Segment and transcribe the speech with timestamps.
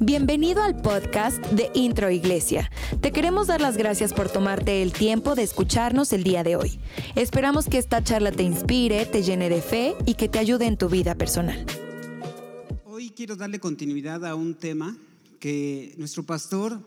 [0.00, 2.70] Bienvenido al podcast de Intro Iglesia.
[3.00, 6.78] Te queremos dar las gracias por tomarte el tiempo de escucharnos el día de hoy.
[7.16, 10.76] Esperamos que esta charla te inspire, te llene de fe y que te ayude en
[10.76, 11.66] tu vida personal.
[12.84, 14.96] Hoy quiero darle continuidad a un tema
[15.40, 16.80] que nuestro pastor,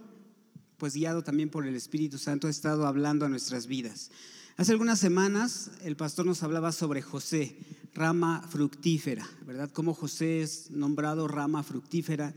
[0.77, 4.11] pues guiado también por el Espíritu Santo, ha estado hablando a nuestras vidas.
[4.59, 7.55] Hace algunas semanas el pastor nos hablaba sobre José,
[7.93, 9.69] rama fructífera, ¿verdad?
[9.71, 12.35] Cómo José es nombrado rama fructífera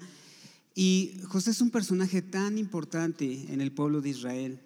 [0.73, 4.61] y José es un personaje tan importante en el pueblo de Israel.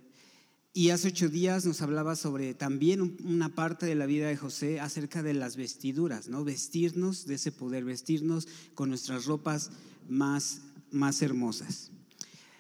[0.74, 4.78] Y hace ocho días nos hablaba sobre también una parte de la vida de José
[4.78, 6.44] acerca de las vestiduras, ¿no?
[6.44, 9.70] Vestirnos de ese poder, vestirnos con nuestras ropas
[10.10, 11.90] más, más hermosas.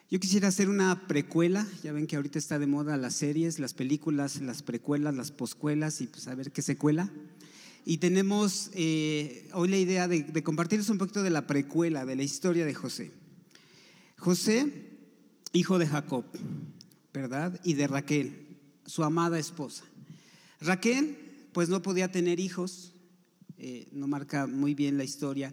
[0.08, 3.74] Yo quisiera hacer una precuela, ya ven que ahorita está de moda las series, las
[3.74, 7.10] películas, las precuelas, las poscuelas y pues a ver qué secuela.
[7.84, 12.14] Y tenemos eh, hoy la idea de, de compartirles un poquito de la precuela, de
[12.14, 13.10] la historia de José.
[14.16, 14.90] José,
[15.52, 16.24] hijo de Jacob,
[17.12, 17.60] ¿verdad?
[17.64, 19.82] Y de Raquel, su amada esposa.
[20.60, 21.18] Raquel,
[21.52, 22.92] pues no podía tener hijos,
[23.58, 25.52] eh, no marca muy bien la historia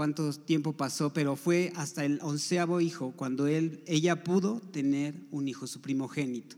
[0.00, 5.46] cuánto tiempo pasó, pero fue hasta el onceavo hijo cuando él, ella pudo tener un
[5.46, 6.56] hijo, su primogénito.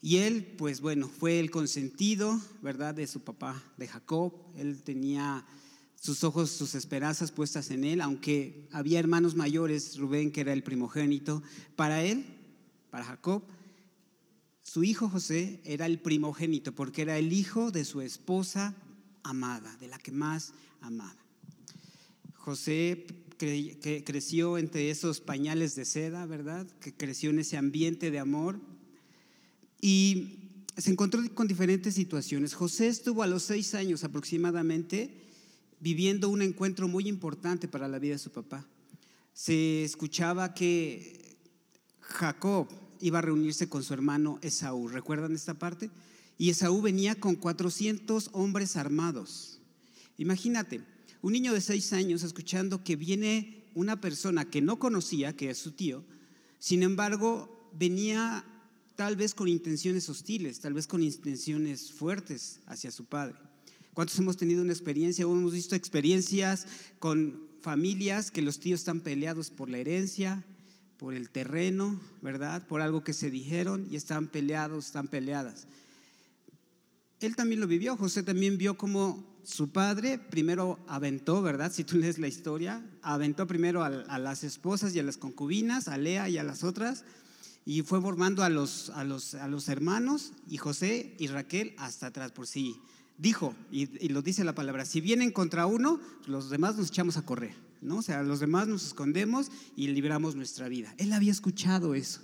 [0.00, 4.34] Y él, pues bueno, fue el consentido, ¿verdad?, de su papá, de Jacob.
[4.56, 5.46] Él tenía
[5.94, 10.64] sus ojos, sus esperanzas puestas en él, aunque había hermanos mayores, Rubén, que era el
[10.64, 11.44] primogénito,
[11.76, 12.24] para él,
[12.90, 13.44] para Jacob,
[14.64, 18.74] su hijo José era el primogénito, porque era el hijo de su esposa
[19.22, 21.21] amada, de la que más amaba.
[22.42, 23.06] José
[24.04, 26.66] creció entre esos pañales de seda, ¿verdad?
[26.80, 28.58] Que creció en ese ambiente de amor
[29.80, 32.54] y se encontró con diferentes situaciones.
[32.54, 35.22] José estuvo a los seis años aproximadamente
[35.78, 38.66] viviendo un encuentro muy importante para la vida de su papá.
[39.32, 41.36] Se escuchaba que
[42.00, 42.66] Jacob
[43.00, 44.88] iba a reunirse con su hermano Esaú.
[44.88, 45.90] ¿Recuerdan esta parte?
[46.38, 49.60] Y Esaú venía con 400 hombres armados.
[50.18, 50.80] Imagínate,
[51.22, 55.58] un niño de seis años escuchando que viene una persona que no conocía, que es
[55.58, 56.04] su tío,
[56.58, 58.44] sin embargo, venía
[58.94, 63.34] tal vez con intenciones hostiles, tal vez con intenciones fuertes hacia su padre.
[63.94, 66.66] ¿Cuántos hemos tenido una experiencia o hemos visto experiencias
[66.98, 70.44] con familias que los tíos están peleados por la herencia,
[70.98, 72.66] por el terreno, ¿verdad?
[72.68, 75.66] Por algo que se dijeron y están peleados, están peleadas.
[77.22, 81.72] Él también lo vivió, José también vio como su padre primero aventó, ¿verdad?
[81.72, 85.98] Si tú lees la historia, aventó primero a, las esposas y a las concubinas, a
[85.98, 87.04] Lea y a las otras,
[87.64, 92.08] y fue formando a los, a los, a los hermanos y José y Raquel hasta
[92.08, 92.80] atrás por sí
[93.18, 97.22] dijo, y, lo dice la palabra, si vienen contra uno, los demás nos echamos a
[97.22, 97.98] correr, ¿no?
[97.98, 100.92] O sea, los demás nos escondemos y libramos nuestra vida.
[100.98, 102.20] Él había escuchado eso.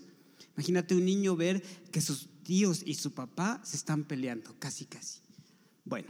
[0.57, 5.21] Imagínate un niño ver que sus tíos y su papá se están peleando, casi, casi.
[5.85, 6.09] Bueno,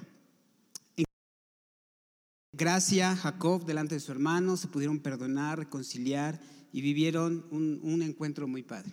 [2.52, 6.40] gracia Jacob delante de su hermano, se pudieron perdonar, reconciliar
[6.72, 8.92] y vivieron un, un encuentro muy padre.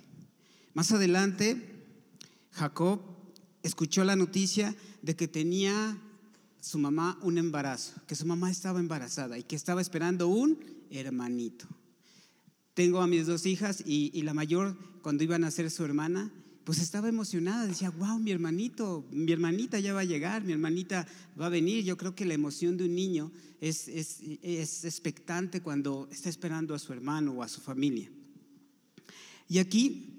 [0.73, 1.85] Más adelante,
[2.50, 3.00] Jacob
[3.62, 6.00] escuchó la noticia de que tenía
[6.59, 10.57] su mamá un embarazo, que su mamá estaba embarazada y que estaba esperando un
[10.89, 11.67] hermanito.
[12.73, 16.31] Tengo a mis dos hijas y, la mayor, cuando iban a ser su hermana,
[16.65, 21.07] pues estaba emocionada, decía, wow, mi hermanito, mi hermanita ya va a llegar, mi hermanita
[21.39, 21.83] va a venir.
[21.83, 23.31] Yo creo que la emoción de un niño
[23.61, 28.09] es, es, es expectante cuando está esperando a su hermano o a su familia.
[29.47, 30.09] Y aquí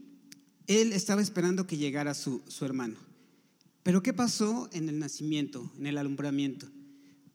[0.68, 2.96] él estaba esperando que llegara su, su hermano.
[3.82, 6.68] Pero ¿qué pasó en el nacimiento, en el alumbramiento?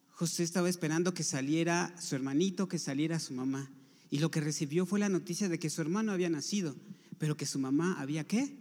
[0.07, 3.69] José estaba esperando que saliera su hermanito, que saliera su mamá.
[4.09, 6.78] Y lo que recibió fue la noticia de que su hermano había nacido,
[7.17, 8.60] pero que su mamá había qué?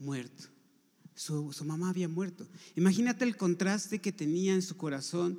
[0.00, 0.48] Muerto.
[1.14, 2.48] Su, su, mamá había muerto.
[2.74, 5.38] Imagínate el contraste que tenía en su corazón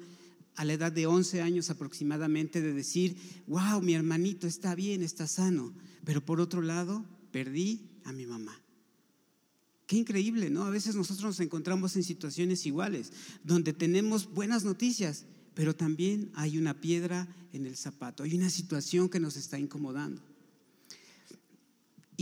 [0.56, 3.18] a la edad de 11 años aproximadamente de decir,
[3.48, 5.74] wow, mi hermanito está bien, está sano,
[6.06, 8.62] pero por otro lado, perdí a mi mamá.
[9.88, 10.64] Qué increíble, ¿no?
[10.64, 13.12] A veces nosotros nos encontramos en situaciones iguales,
[13.44, 19.10] donde tenemos buenas noticias, pero también hay una piedra en el zapato, hay una situación
[19.10, 20.22] que nos está incomodando.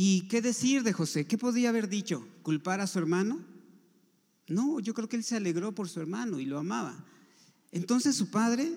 [0.01, 1.25] ¿Y qué decir de José?
[1.25, 2.25] ¿Qué podía haber dicho?
[2.41, 3.43] ¿Culpar a su hermano?
[4.47, 7.05] No, yo creo que él se alegró por su hermano y lo amaba.
[7.73, 8.71] Entonces su padre,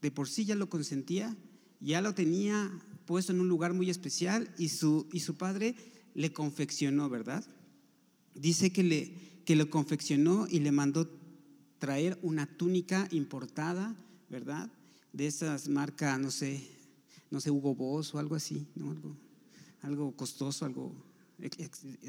[0.00, 1.36] de por sí ya lo consentía,
[1.78, 2.72] ya lo tenía
[3.04, 5.76] puesto en un lugar muy especial y su, y su padre
[6.14, 7.44] le confeccionó, ¿verdad?
[8.34, 9.12] dice que, le,
[9.44, 11.06] que lo confeccionó y le mandó
[11.78, 13.94] traer una túnica importada,
[14.30, 14.72] ¿verdad?
[15.12, 16.66] De esas marcas, no sé,
[17.30, 18.92] no sé, Hugo Boss o algo así, ¿no?
[18.92, 19.25] Algo,
[19.82, 20.92] algo costoso, algo,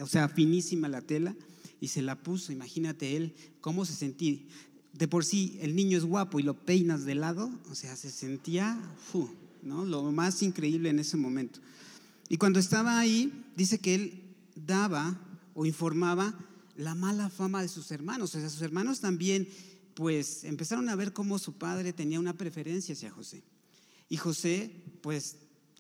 [0.02, 1.36] o sea, finísima la tela,
[1.80, 4.40] y se la puso, imagínate él, cómo se sentía.
[4.94, 8.10] De por sí, el niño es guapo y lo peinas de lado, o sea, se
[8.10, 8.81] sentía,
[9.62, 9.86] ¿no?
[9.86, 11.60] Lo más increíble en ese momento.
[12.30, 14.24] Y cuando estaba ahí, dice que él
[14.56, 15.19] daba
[15.54, 16.34] o informaba
[16.75, 18.36] la mala fama de sus hermanos.
[18.36, 19.48] O sea, sus hermanos también,
[19.94, 23.44] pues, empezaron a ver cómo su padre tenía una preferencia hacia José.
[24.10, 24.72] Y José,
[25.02, 25.38] pues,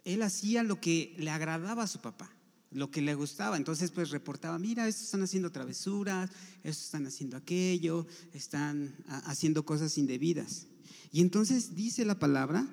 [0.07, 2.31] él hacía lo que le agradaba a su papá,
[2.71, 3.57] lo que le gustaba.
[3.57, 6.29] Entonces, pues, reportaba, mira, estos están haciendo travesuras,
[6.63, 8.95] estos están haciendo aquello, están
[9.25, 10.67] haciendo cosas indebidas.
[11.11, 12.65] Y entonces dice la palabra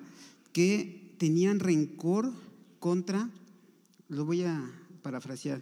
[0.53, 2.31] que tenían rencor
[2.79, 3.29] contra,
[4.07, 4.71] lo voy a
[5.01, 5.61] parafrasear,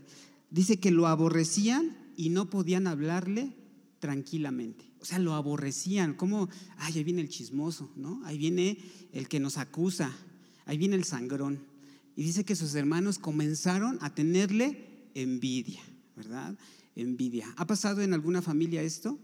[0.51, 3.55] dice que lo aborrecían y no podían hablarle
[3.97, 4.85] tranquilamente.
[4.99, 8.21] O sea, lo aborrecían, como, ay, ahí viene el chismoso, ¿no?
[8.25, 8.77] Ahí viene
[9.11, 10.15] el que nos acusa,
[10.65, 11.59] ahí viene el sangrón.
[12.15, 15.81] Y dice que sus hermanos comenzaron a tenerle envidia,
[16.15, 16.55] ¿verdad?
[16.95, 17.53] Envidia.
[17.57, 19.19] ¿Ha pasado en alguna familia esto?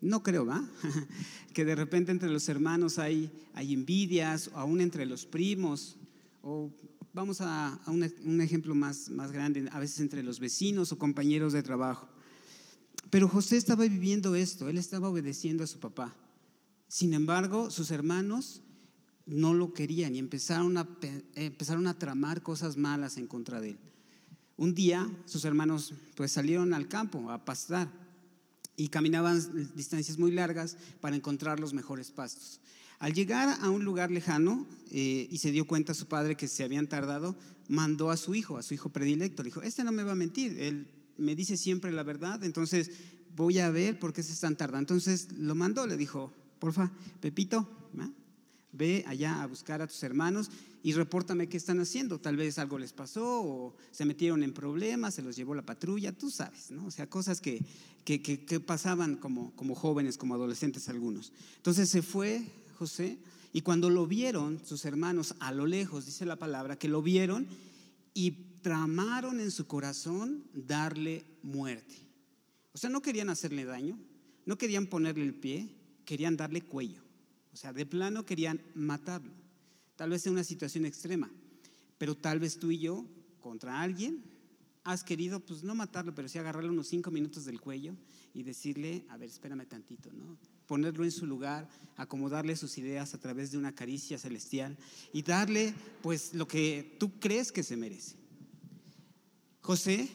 [0.00, 0.68] No creo, ¿va?
[1.54, 5.96] que de repente entre los hermanos hay, hay envidias, o aún entre los primos,
[6.42, 6.72] o
[7.12, 11.52] vamos a, un, un, ejemplo más, más grande, a veces entre los vecinos o compañeros
[11.52, 12.08] de trabajo.
[13.10, 16.16] Pero José estaba viviendo esto, él estaba obedeciendo a su papá.
[16.88, 18.62] Sin embargo, sus hermanos
[19.26, 20.88] no lo querían y empezaron a,
[21.34, 23.78] empezaron a tramar cosas malas en contra de él.
[24.56, 27.88] Un día sus hermanos pues salieron al campo a pastar
[28.76, 29.40] y caminaban
[29.74, 32.60] distancias muy largas para encontrar los mejores pastos.
[32.98, 36.62] Al llegar a un lugar lejano eh, y se dio cuenta su padre que se
[36.62, 37.36] habían tardado,
[37.68, 39.42] mandó a su hijo, a su hijo predilecto.
[39.42, 40.86] Le dijo, este no me va a mentir, él
[41.18, 42.90] me dice siempre la verdad, entonces
[43.34, 44.94] voy a ver por qué se están tardando.
[44.94, 47.68] Entonces lo mandó, le dijo, porfa, Pepito,
[48.72, 50.50] ve allá a buscar a tus hermanos
[50.82, 52.18] y repórtame qué están haciendo.
[52.18, 56.12] Tal vez algo les pasó o se metieron en problemas, se los llevó la patrulla,
[56.12, 56.86] tú sabes, ¿no?
[56.86, 57.62] O sea, cosas que,
[58.04, 61.32] que, que pasaban como, como jóvenes, como adolescentes algunos.
[61.56, 62.42] Entonces se fue
[62.78, 63.18] José
[63.52, 67.46] y cuando lo vieron sus hermanos a lo lejos, dice la palabra, que lo vieron
[68.14, 68.30] y
[68.62, 71.94] tramaron en su corazón darle muerte.
[72.72, 73.98] O sea, no querían hacerle daño,
[74.46, 75.68] no querían ponerle el pie,
[76.06, 77.01] querían darle cuello.
[77.52, 79.32] O sea, de plano querían matarlo.
[79.96, 81.30] Tal vez en una situación extrema,
[81.98, 83.06] pero tal vez tú y yo,
[83.40, 84.22] contra alguien,
[84.84, 87.94] has querido, pues no matarlo, pero sí agarrarle unos cinco minutos del cuello
[88.34, 90.36] y decirle, a ver, espérame tantito, ¿no?
[90.66, 94.76] Ponerlo en su lugar, acomodarle sus ideas a través de una caricia celestial
[95.12, 98.16] y darle, pues, lo que tú crees que se merece.
[99.60, 100.08] José,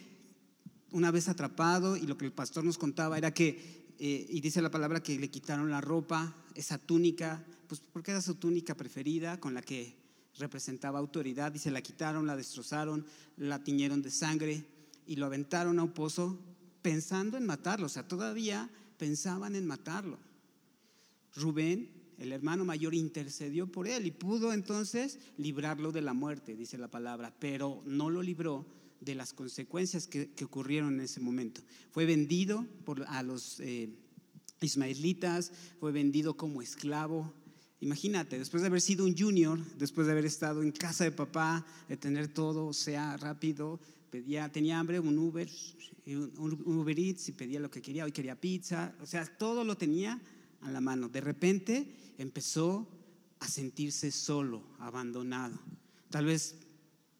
[0.92, 4.62] una vez atrapado, y lo que el pastor nos contaba era que, eh, y dice
[4.62, 9.39] la palabra que le quitaron la ropa, esa túnica, pues porque era su túnica preferida,
[9.39, 9.95] con la que
[10.38, 13.06] representaba autoridad, y se la quitaron, la destrozaron,
[13.38, 14.65] la tiñeron de sangre
[15.06, 16.38] y lo aventaron a un pozo
[16.81, 20.18] pensando en matarlo, o sea, todavía pensaban en matarlo.
[21.36, 26.77] Rubén, el hermano mayor, intercedió por él y pudo entonces librarlo de la muerte, dice
[26.77, 28.65] la palabra, pero no lo libró
[29.00, 31.62] de las consecuencias que, ocurrieron en ese momento.
[31.92, 33.89] Fue vendido por, a los eh,
[34.65, 37.33] ismaelitas, fue vendido como esclavo.
[37.80, 41.66] Imagínate, después de haber sido un junior, después de haber estado en casa de papá,
[41.87, 45.47] de tener todo, sea rápido, pedía, tenía hambre, un Uber,
[46.07, 49.78] un, Uber Eats y pedía lo que quería, hoy quería pizza, o sea, todo lo
[49.78, 50.19] tenía
[50.61, 51.09] a la mano.
[51.09, 52.87] De repente empezó
[53.40, 55.59] a sentirse solo, abandonado.
[56.09, 56.56] Tal vez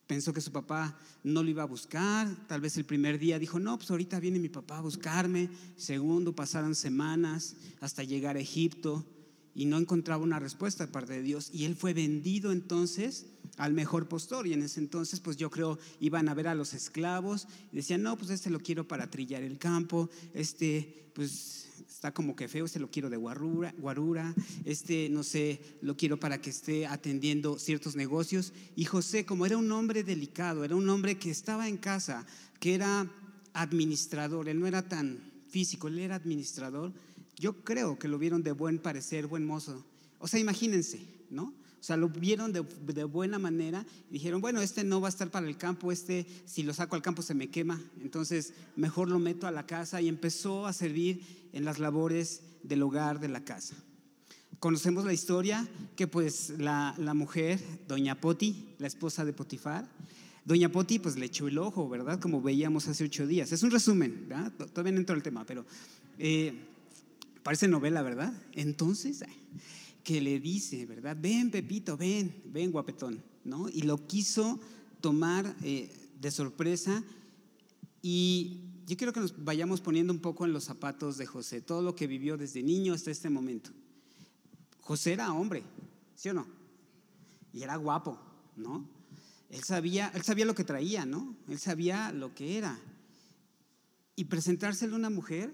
[0.08, 3.60] pensó que su papá no lo iba a buscar, tal vez el primer día dijo,
[3.60, 9.06] no, pues ahorita viene mi papá a buscarme, segundo, pasaron semanas hasta llegar a Egipto
[9.54, 11.50] y no encontraba una respuesta de parte de Dios.
[11.52, 13.26] Y él fue vendido entonces
[13.58, 14.46] al mejor postor.
[14.46, 18.04] Y en ese entonces pues yo creo iban a ver a los esclavos y decían,
[18.04, 21.67] no, pues este lo quiero para trillar el campo, este pues
[21.98, 24.36] está como que feo, este lo quiero de guarura, guarura,
[24.66, 28.54] este no sé, lo quiero para que esté atendiendo ciertos negocios.
[28.76, 32.28] Y José, como era un hombre delicado, era un hombre que estaba en casa,
[32.60, 33.12] que era
[33.54, 36.94] administrador, él no era tan físico, él era administrador,
[37.36, 39.84] yo creo que lo vieron de buen parecer, buen mozo.
[40.20, 41.02] O sea, imagínense,
[41.32, 41.52] ¿no?
[41.88, 45.48] Sea, lo vieron de, buena manera y dijeron, bueno, este no va a estar para
[45.48, 49.48] el campo, este si lo saco al campo se me quema, entonces mejor lo meto
[49.48, 53.78] a la casa y empezó a servir en las labores del hogar de la casa.
[54.60, 55.66] Conocemos la historia
[55.96, 59.88] que pues la, mujer, doña Poti, la esposa de Potifar,
[60.44, 62.20] doña Poti pues le echó el ojo, ¿verdad?
[62.20, 63.54] Como veíamos hace ocho días.
[63.54, 64.52] Es un resumen, ¿verdad?
[64.52, 65.66] Todavía no entro al tema, pero...
[66.20, 66.54] Eh,
[67.44, 68.34] parece novela, ¿verdad?
[68.52, 69.24] Entonces,
[70.08, 71.18] que le dice, ¿verdad?
[71.20, 73.68] Ven, Pepito, ven, ven, guapetón, ¿no?
[73.68, 74.58] Y lo quiso
[75.02, 77.04] tomar eh, de sorpresa
[78.02, 81.82] y yo quiero que nos vayamos poniendo un poco en los zapatos de José, todo
[81.82, 83.72] lo que vivió desde niño hasta este momento.
[84.80, 85.64] José era hombre,
[86.16, 86.48] ¿sí o no?
[87.52, 88.18] Y era guapo,
[88.56, 88.88] ¿no?
[89.50, 91.36] Él sabía, él sabía lo que traía, ¿no?
[91.50, 92.80] Él sabía lo que era.
[94.16, 95.54] Y presentárselo a una mujer,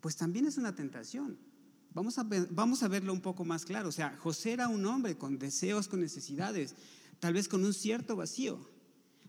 [0.00, 1.49] pues también es una tentación.
[1.92, 3.88] Vamos a, vamos a verlo un poco más claro.
[3.88, 6.74] O sea, José era un hombre con deseos, con necesidades,
[7.18, 8.58] tal vez con un cierto vacío.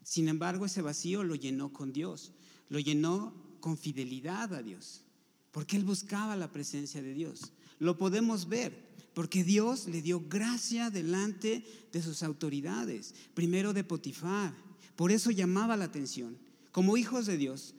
[0.04, 2.34] Sin embargo, ese vacío lo llenó con Dios,
[2.70, 5.04] lo llenó con fidelidad a Dios,
[5.52, 7.54] porque él buscaba la presencia de Dios.
[7.80, 14.56] Lo podemos ver, porque Dios le dio gracia delante de sus autoridades, primero de Potifar.
[14.96, 16.38] Por eso llamaba la atención.
[16.72, 17.76] Como hijos de Dios,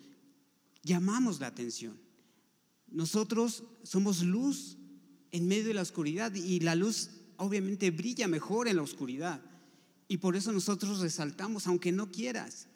[0.82, 1.96] llamamos la atención.
[2.92, 4.76] Nosotros somos luz
[5.30, 9.40] en medio de la oscuridad y la luz obviamente brilla mejor en la oscuridad.
[10.08, 12.68] Y por eso nosotros resaltamos, aunque no quieras.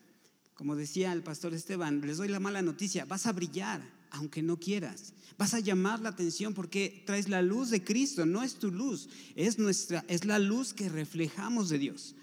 [0.54, 4.58] Como decía el pastor Esteban, les doy la mala noticia, vas a brillar, aunque no
[4.58, 5.12] quieras.
[5.36, 9.10] Vas a llamar la atención porque traes la luz de Cristo, no es tu luz,
[9.34, 12.14] es nuestra es la luz que reflejamos de Dios.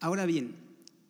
[0.00, 0.56] Ahora bien,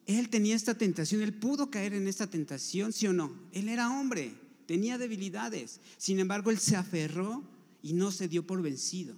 [0.07, 3.33] él tenía esta tentación, él pudo caer en esta tentación, sí o no.
[3.53, 4.35] Él era hombre,
[4.67, 5.81] tenía debilidades.
[5.99, 7.43] Sin embargo, él se aferró
[7.83, 9.15] y no se dio por vencido.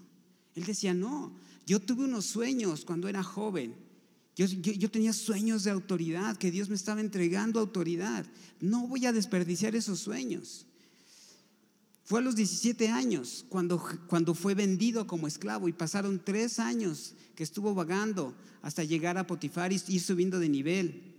[0.54, 1.32] Él decía, "No,
[1.66, 3.74] yo tuve unos sueños cuando era joven
[4.36, 8.26] yo, tenía sueños de autoridad, que Dios me estaba entregando autoridad.
[8.60, 10.66] No voy a desperdiciar esos sueños.
[12.02, 17.14] Fue a los 17 años cuando, cuando fue vendido como esclavo y pasaron tres años
[17.36, 21.14] que estuvo vagando hasta llegar a Potifar y ir subiendo de nivel.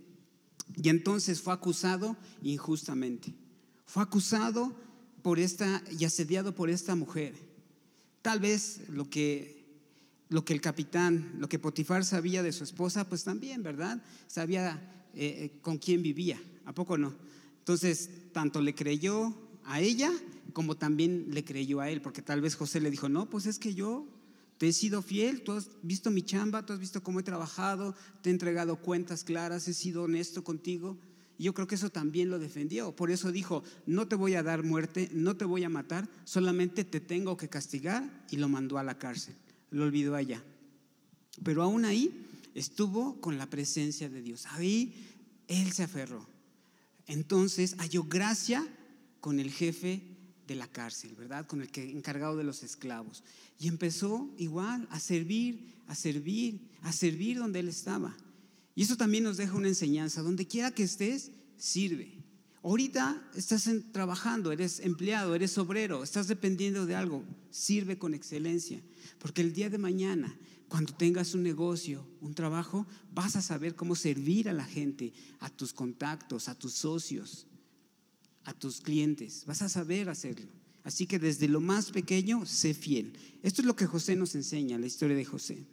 [0.76, 3.34] Y entonces fue acusado injustamente.
[3.86, 4.74] Fue acusado
[5.22, 7.34] por esta y asediado por esta mujer.
[8.22, 9.56] Tal vez lo que
[10.28, 14.02] lo que el capitán, lo que Potifar sabía de su esposa, pues también, ¿verdad?
[14.26, 17.14] Sabía eh, eh, con quién vivía, ¿a poco no?
[17.60, 20.10] Entonces, tanto le creyó a ella
[20.52, 23.58] como también le creyó a él, porque tal vez José le dijo, no, pues es
[23.58, 24.06] que yo
[24.56, 27.94] te he sido fiel, tú has visto mi chamba, tú has visto cómo he trabajado,
[28.22, 30.96] te he entregado cuentas claras, he sido honesto contigo.
[31.38, 32.94] Yo creo que eso también lo defendió.
[32.94, 36.84] Por eso dijo, no te voy a dar muerte, no te voy a matar, solamente
[36.84, 39.34] te tengo que castigar y lo mandó a la cárcel
[39.70, 40.42] lo olvidó allá.
[41.42, 44.46] Pero aún ahí estuvo con la presencia de Dios.
[44.46, 44.94] Ahí
[45.48, 46.26] él se aferró.
[47.06, 48.66] Entonces halló gracia
[49.20, 50.02] con el jefe
[50.46, 51.46] de la cárcel, ¿verdad?
[51.46, 53.22] Con el que encargado de los esclavos.
[53.58, 58.16] Y empezó igual a servir, a servir, a servir donde él estaba.
[58.76, 60.22] Y eso también nos deja una enseñanza.
[60.22, 62.22] Donde quiera que estés, sirve.
[62.62, 68.82] Ahorita estás trabajando, eres empleado, eres obrero, estás dependiendo de algo, sirve con excelencia,
[69.20, 73.94] porque el día de mañana, cuando tengas un negocio, un trabajo, vas a saber cómo
[73.94, 77.46] servir a la gente, a tus contactos, a tus socios,
[78.42, 80.50] a tus clientes, vas a saber hacerlo.
[80.82, 83.12] Así que desde lo más pequeño, sé fiel.
[83.44, 85.64] Esto es lo que José nos enseña, la historia de José.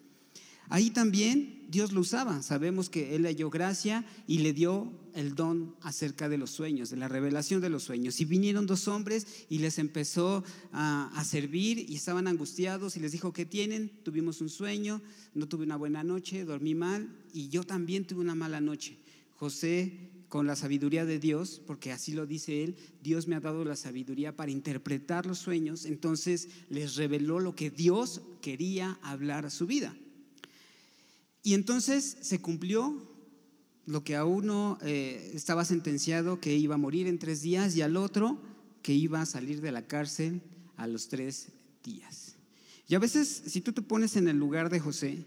[0.70, 2.42] Ahí también Dios lo usaba.
[2.42, 6.98] Sabemos que Él dio gracia y le dio el don acerca de los sueños, de
[6.98, 8.20] la revelación de los sueños.
[8.22, 13.34] Y vinieron dos hombres y les empezó a, servir y estaban angustiados y les dijo,
[13.34, 13.90] ¿qué tienen?
[14.04, 15.02] Tuvimos un sueño,
[15.34, 18.98] no tuve una buena noche, dormí mal y yo también tuve una mala noche.
[19.36, 23.64] José con la sabiduría de Dios, porque así lo dice él, Dios me ha dado
[23.66, 29.52] la sabiduría para interpretar los sueños, entonces les reveló lo que Dios quería hablar a
[29.52, 29.96] su vida.
[31.44, 32.96] Y entonces se cumplió
[33.86, 37.82] lo que a uno eh, estaba sentenciado que iba a morir en tres días y
[37.82, 38.40] al otro
[38.82, 40.42] que iba a salir de la cárcel
[40.78, 41.50] a los tres
[41.84, 42.36] días.
[42.88, 45.26] Y a veces, si tú te pones en el lugar de José,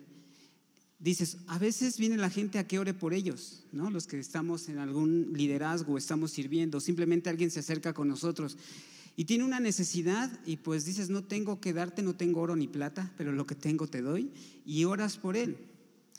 [0.98, 3.90] dices, a veces viene la gente a que ore por ellos, ¿no?
[3.90, 8.56] Los que estamos en algún liderazgo, estamos sirviendo, simplemente alguien se acerca con nosotros
[9.16, 12.68] y tiene una necesidad y pues dices, no tengo que darte, no tengo oro ni
[12.68, 14.30] plata, pero lo que tengo te doy
[14.64, 15.56] y oras por él.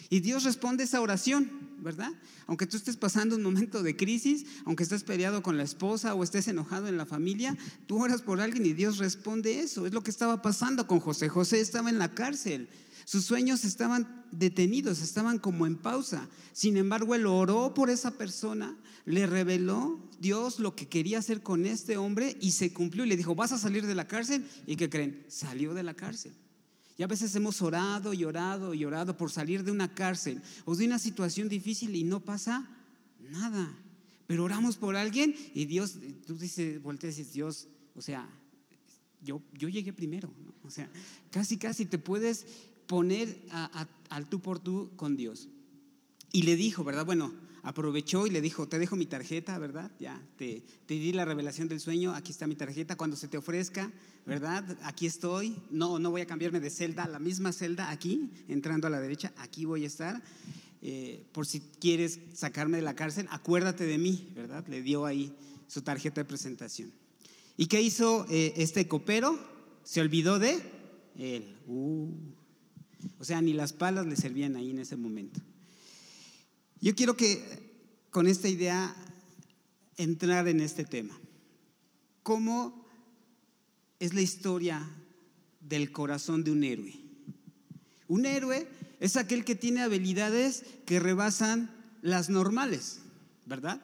[0.09, 1.49] Y Dios responde esa oración,
[1.79, 2.11] ¿verdad?
[2.45, 6.23] Aunque tú estés pasando un momento de crisis, aunque estés peleado con la esposa o
[6.23, 9.85] estés enojado en la familia, tú oras por alguien y Dios responde eso.
[9.85, 11.29] Es lo que estaba pasando con José.
[11.29, 12.69] José estaba en la cárcel.
[13.05, 16.27] Sus sueños estaban detenidos, estaban como en pausa.
[16.53, 21.65] Sin embargo, él oró por esa persona, le reveló Dios lo que quería hacer con
[21.65, 24.45] este hombre y se cumplió y le dijo, vas a salir de la cárcel.
[24.65, 25.25] ¿Y qué creen?
[25.29, 26.33] Salió de la cárcel.
[26.97, 30.75] Y a veces hemos orado y orado y orado por salir de una cárcel o
[30.75, 32.67] de una situación difícil y no pasa
[33.29, 33.71] nada.
[34.25, 38.27] Pero oramos por alguien y Dios, tú dices, volteas y dices, Dios, o sea,
[39.21, 40.31] yo, yo llegué primero.
[40.63, 40.89] O sea,
[41.29, 42.45] casi, casi te puedes
[42.87, 43.45] poner
[44.09, 45.49] al tú por tú con Dios.
[46.31, 47.05] Y le dijo, ¿verdad?
[47.05, 47.31] Bueno,
[47.63, 49.91] aprovechó y le dijo, te dejo mi tarjeta, ¿verdad?
[49.99, 53.37] Ya, te, te, di la revelación del sueño, aquí está mi tarjeta, cuando se te
[53.37, 53.91] ofrezca,
[54.25, 54.77] ¿verdad?
[54.83, 58.89] Aquí estoy, no, no voy a cambiarme de celda, la misma celda aquí, entrando a
[58.89, 60.21] la derecha, aquí voy a estar.
[60.81, 64.65] Eh, por si quieres sacarme de la cárcel, acuérdate de mí, ¿verdad?
[64.67, 65.33] Le dio ahí
[65.67, 66.91] su tarjeta de presentación.
[67.57, 69.39] ¿Y qué hizo eh, este copero?
[69.83, 70.61] Se olvidó de
[71.17, 71.57] él.
[71.65, 72.11] Uh.
[73.19, 75.39] O sea, ni las palas le servían ahí en ese momento.
[76.79, 77.43] Yo quiero que
[78.11, 78.95] con esta idea
[79.97, 81.19] entrar en este tema.
[82.21, 82.85] ¿Cómo
[83.99, 84.87] es la historia
[85.59, 86.93] del corazón de un héroe?
[88.07, 88.67] Un héroe
[88.99, 92.99] es aquel que tiene habilidades que rebasan las normales,
[93.45, 93.81] ¿verdad?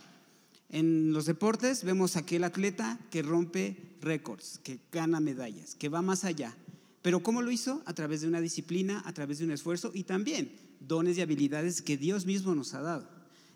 [0.69, 6.25] En los deportes vemos aquel atleta que rompe récords, que gana medallas, que va más
[6.25, 6.55] allá.
[7.01, 7.81] Pero ¿cómo lo hizo?
[7.85, 11.81] A través de una disciplina, a través de un esfuerzo y también dones y habilidades
[11.81, 13.09] que Dios mismo nos ha dado.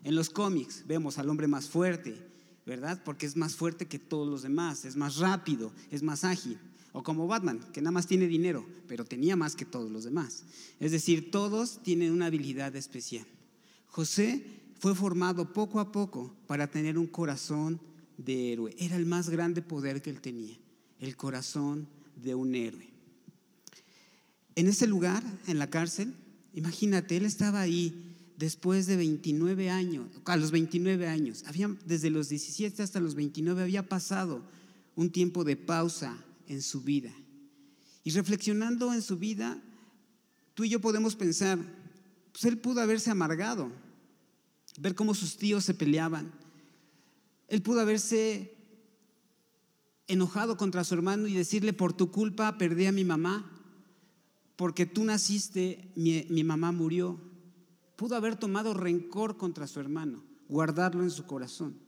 [0.04, 2.16] En los cómics vemos al hombre más fuerte,
[2.66, 3.02] ¿verdad?
[3.04, 6.58] Porque es más fuerte que todos los demás, es más rápido, es más ágil.
[6.92, 10.44] O como Batman, que nada más tiene dinero, pero tenía más que todos los demás.
[10.80, 13.26] Es decir, todos tienen una habilidad especial.
[13.86, 14.44] José
[14.78, 17.80] fue formado poco a poco para tener un corazón
[18.16, 18.74] de héroe.
[18.78, 20.56] Era el más grande poder que él tenía,
[20.98, 22.88] el corazón de un héroe.
[24.54, 26.14] En ese lugar, en la cárcel,
[26.54, 32.28] imagínate, él estaba ahí después de 29 años, a los 29 años, había, desde los
[32.28, 34.42] 17 hasta los 29 había pasado
[34.94, 37.12] un tiempo de pausa en su vida.
[38.04, 39.60] Y reflexionando en su vida,
[40.54, 41.58] tú y yo podemos pensar,
[42.32, 43.72] pues él pudo haberse amargado,
[44.78, 46.32] ver cómo sus tíos se peleaban,
[47.48, 48.54] él pudo haberse
[50.06, 53.57] enojado contra su hermano y decirle, por tu culpa perdí a mi mamá,
[54.58, 57.20] porque tú naciste, mi, mamá murió.
[57.94, 61.78] Pudo haber tomado rencor contra su hermano, guardarlo en su corazón.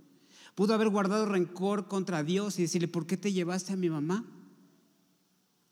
[0.54, 4.24] Pudo haber guardado rencor contra Dios y decirle, ¿por qué te llevaste a mi mamá?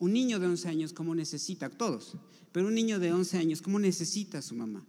[0.01, 1.71] Un niño de 11 años, ¿cómo necesita?
[1.71, 2.17] Todos.
[2.51, 4.85] Pero un niño de 11 años, ¿cómo necesita a su mamá?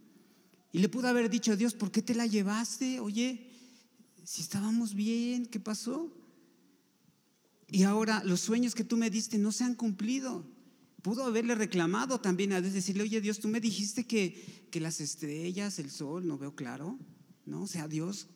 [0.72, 2.98] Y le pudo haber dicho a Dios, ¿por qué te la llevaste?
[2.98, 3.52] Oye,
[4.24, 6.12] si estábamos bien, ¿qué pasó?
[7.68, 10.44] Y ahora los sueños que tú me diste no se han cumplido.
[11.02, 15.00] Pudo haberle reclamado también a Dios, decirle, oye Dios, tú me dijiste que, que las
[15.00, 16.98] estrellas, el sol, no veo claro,
[17.46, 17.62] ¿no?
[17.62, 18.28] O sea, Dios,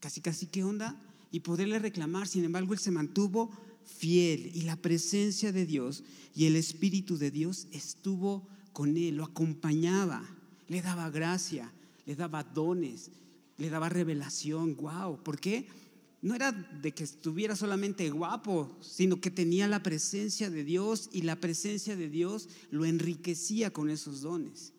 [0.00, 1.00] casi, casi, ¿qué onda?
[1.30, 3.50] Y poderle reclamar, sin embargo, él se mantuvo
[3.84, 6.04] fiel y la presencia de Dios
[6.34, 10.28] y el Espíritu de Dios estuvo con él, lo acompañaba,
[10.68, 11.72] le daba gracia,
[12.06, 13.10] le daba dones,
[13.56, 15.68] le daba revelación, wow, ¿por qué?
[16.24, 21.20] No era de que estuviera solamente guapo, sino que tenía la presencia de Dios y
[21.20, 24.72] la presencia de Dios lo enriquecía con esos dones.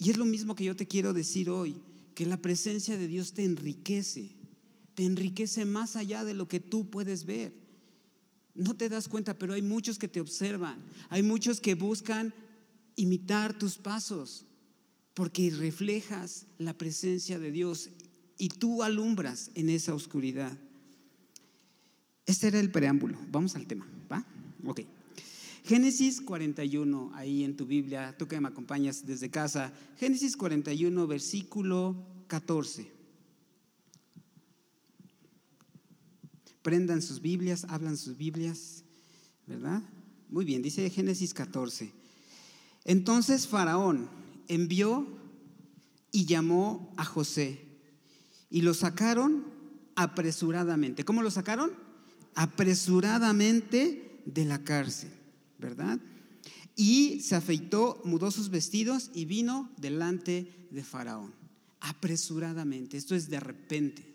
[0.00, 1.80] Y es lo mismo que yo te quiero decir hoy,
[2.16, 4.32] que la presencia de Dios te enriquece,
[4.96, 7.54] te enriquece más allá de lo que tú puedes ver.
[8.56, 12.34] No te das cuenta, pero hay muchos que te observan, hay muchos que buscan
[12.96, 14.44] imitar tus pasos,
[15.14, 17.90] porque reflejas la presencia de Dios
[18.38, 20.58] y tú alumbras en esa oscuridad.
[22.26, 23.18] Este era el preámbulo.
[23.30, 24.24] Vamos al tema, ¿va?
[24.66, 24.80] Ok.
[25.64, 29.72] Génesis 41, ahí en tu Biblia, tú que me acompañas desde casa.
[29.98, 32.94] Génesis 41, versículo 14.
[36.64, 38.84] prendan sus Biblias, hablan sus Biblias,
[39.46, 39.82] ¿verdad?
[40.30, 41.92] Muy bien, dice Génesis 14.
[42.86, 44.08] Entonces Faraón
[44.48, 45.06] envió
[46.10, 47.60] y llamó a José
[48.48, 49.44] y lo sacaron
[49.94, 51.04] apresuradamente.
[51.04, 51.70] ¿Cómo lo sacaron?
[52.34, 55.10] Apresuradamente de la cárcel,
[55.58, 55.98] ¿verdad?
[56.76, 61.32] Y se afeitó, mudó sus vestidos y vino delante de Faraón.
[61.80, 64.14] Apresuradamente, esto es de repente.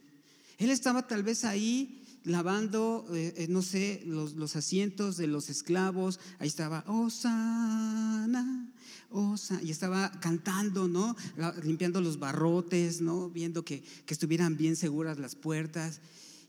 [0.57, 6.19] Él estaba tal vez ahí lavando, eh, eh, no sé, los, asientos de los esclavos.
[6.39, 8.71] Ahí estaba, Osana,
[9.09, 9.61] Osana.
[9.63, 11.15] Y estaba cantando, ¿no?
[11.63, 13.29] Limpiando los barrotes, ¿no?
[13.29, 16.01] Viendo que, estuvieran bien seguras las puertas.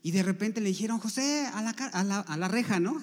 [0.03, 2.99] Y de repente le dijeron, José, a la, a la, reja, ¿no?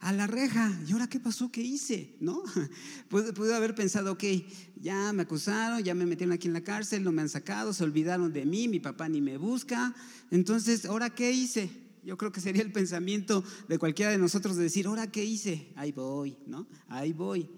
[0.00, 0.76] A la reja.
[0.88, 1.52] ¿Y ahora qué pasó?
[1.52, 2.16] ¿Qué hice?
[2.18, 2.42] ¿No?
[3.08, 4.24] Pude, haber pensado, ok,
[4.80, 7.84] ya me acusaron, ya me metieron aquí en la cárcel, no me han sacado, se
[7.84, 9.94] olvidaron de mí, mi papá ni me busca.
[10.32, 11.70] Entonces, ¿ahora qué hice?
[12.02, 15.72] Yo creo que sería el pensamiento de cualquiera de nosotros de decir, ¿ahora qué hice?
[15.76, 16.66] Ahí voy, ¿no?
[16.88, 17.48] Ahí voy.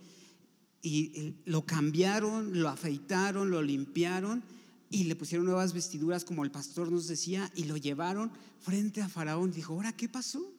[0.83, 4.42] Y lo cambiaron, lo afeitaron, lo limpiaron
[4.95, 8.31] y le pusieron nuevas vestiduras como el pastor nos decía y lo llevaron
[8.61, 9.51] frente a Faraón.
[9.51, 10.53] Dijo, ¿ahora qué pasó?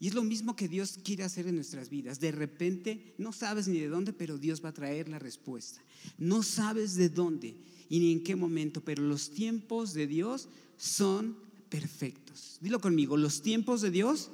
[0.00, 2.18] Y es lo mismo que Dios quiere hacer en nuestras vidas.
[2.18, 5.80] De repente, no sabes ni de dónde, pero Dios va a traer la respuesta.
[6.18, 7.54] No sabes de dónde
[7.88, 11.36] y ni en qué momento, pero los tiempos de Dios son
[11.68, 12.58] perfectos.
[12.60, 14.30] Dilo conmigo, los tiempos de Dios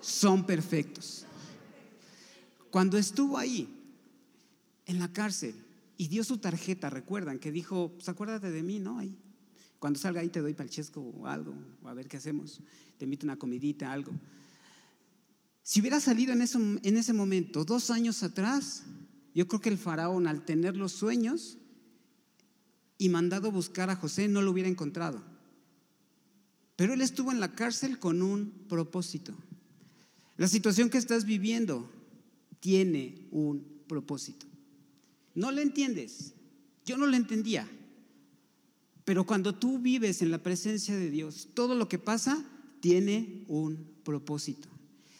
[0.00, 1.26] son perfectos.
[2.70, 3.68] Cuando estuvo ahí,
[4.86, 5.54] en la cárcel,
[5.96, 8.98] y dio su tarjeta, recuerdan, que dijo, pues acuérdate de mí, ¿no?
[8.98, 9.16] Ahí.
[9.78, 12.60] Cuando salga ahí te doy palchesco o algo, o a ver qué hacemos,
[12.98, 14.12] te invito una comidita, algo.
[15.62, 18.84] Si hubiera salido en ese, en ese momento, dos años atrás,
[19.34, 21.58] yo creo que el faraón al tener los sueños
[22.98, 25.22] y mandado buscar a José no lo hubiera encontrado.
[26.76, 29.34] Pero él estuvo en la cárcel con un propósito.
[30.36, 31.90] La situación que estás viviendo
[32.60, 34.46] tiene un propósito.
[35.36, 36.32] No lo entiendes.
[36.84, 37.68] Yo no lo entendía.
[39.04, 42.44] Pero cuando tú vives en la presencia de Dios, todo lo que pasa
[42.80, 44.68] tiene un propósito.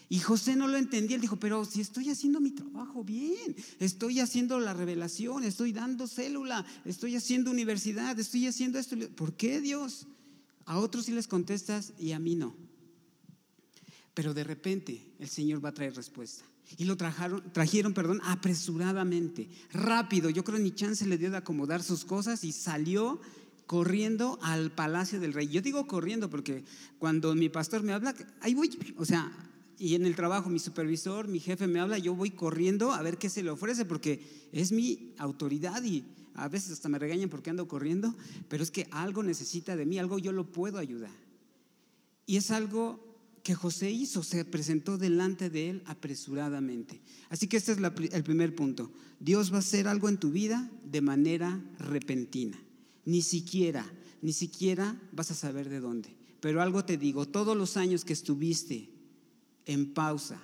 [0.09, 4.21] Y José no lo entendía, él dijo, pero si estoy haciendo mi trabajo bien, estoy
[4.21, 10.07] haciendo la revelación, estoy dando célula, estoy haciendo universidad, estoy haciendo esto, ¿por qué Dios?
[10.65, 12.55] A otros sí les contestas y a mí no.
[14.15, 16.45] Pero de repente el Señor va a traer respuesta.
[16.79, 20.31] Y lo trajeron, trajeron, perdón, apresuradamente, rápido.
[20.31, 23.21] Yo creo ni chance le dio de acomodar sus cosas y salió
[23.67, 25.49] corriendo al palacio del rey.
[25.49, 26.65] Yo digo corriendo porque
[26.99, 29.33] cuando mi pastor me habla, ahí voy, o sea,
[29.79, 33.19] y en el trabajo mi supervisor, mi jefe me habla, yo voy corriendo a ver
[33.19, 37.51] qué se le ofrece porque es mi autoridad y a veces hasta me regañan porque
[37.51, 38.15] ando corriendo,
[38.49, 41.11] pero es que algo necesita de mí, algo yo lo puedo ayudar.
[42.27, 43.06] Y es algo
[43.47, 47.01] que José hizo, se presentó delante de él apresuradamente.
[47.29, 48.91] Así que este es el primer punto.
[49.21, 52.59] Dios va a hacer algo en tu vida de manera repentina.
[53.05, 53.89] Ni siquiera,
[54.21, 56.09] ni siquiera vas a saber de dónde.
[56.41, 58.91] Pero algo te digo, todos los años que estuviste
[59.65, 60.43] en pausa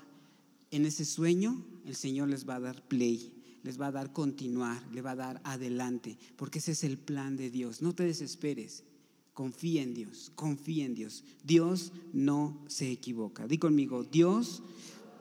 [0.70, 3.32] en ese sueño, el Señor les va a dar play,
[3.64, 7.36] les va a dar continuar, le va a dar adelante, porque ese es el plan
[7.36, 7.82] de Dios.
[7.82, 8.84] No te desesperes,
[9.32, 11.24] Confía en Dios, confía en Dios.
[11.42, 13.46] Dios no se equivoca.
[13.46, 14.62] Di conmigo, Dios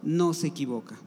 [0.04, 1.00] no se equivoca.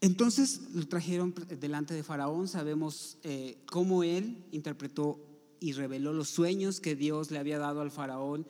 [0.00, 5.18] Entonces lo trajeron delante de Faraón, sabemos eh, cómo él interpretó
[5.60, 8.46] y reveló los sueños que Dios le había dado al Faraón,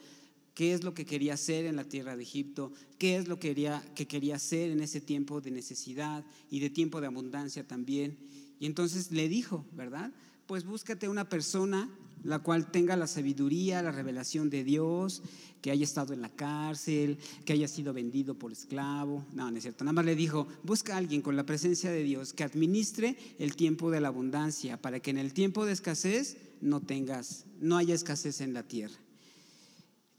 [0.55, 3.51] qué es lo que quería hacer en la tierra de Egipto, qué es lo que
[3.51, 8.19] quería, que quería hacer en ese tiempo de necesidad y de tiempo de abundancia también.
[8.59, 10.13] Y entonces le dijo, ¿verdad?
[10.47, 11.89] Pues búscate una persona
[12.25, 15.23] la cual tenga la sabiduría, la revelación de Dios,
[15.61, 19.25] que haya estado en la cárcel, que haya sido vendido por esclavo.
[19.33, 19.85] No, no es cierto.
[19.85, 23.57] Nada más le dijo, busca a alguien con la presencia de Dios que administre el
[23.57, 27.95] tiempo de la abundancia, para que en el tiempo de escasez no tengas, no haya
[27.95, 28.97] escasez en la tierra.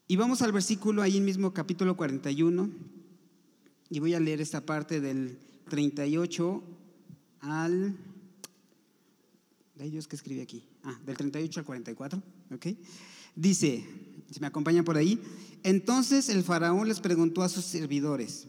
[0.08, 2.70] Y vamos al versículo ahí mismo, capítulo 41,
[3.90, 5.40] y voy a leer esta parte del
[5.70, 6.64] 38
[7.42, 7.98] al...
[9.76, 10.64] ¿De Dios que escribe aquí?
[10.86, 12.68] Ah, del 38 al 44, ¿ok?
[13.36, 13.86] Dice,
[14.32, 15.22] si me acompañan por ahí,
[15.64, 18.48] entonces el faraón les preguntó a sus servidores,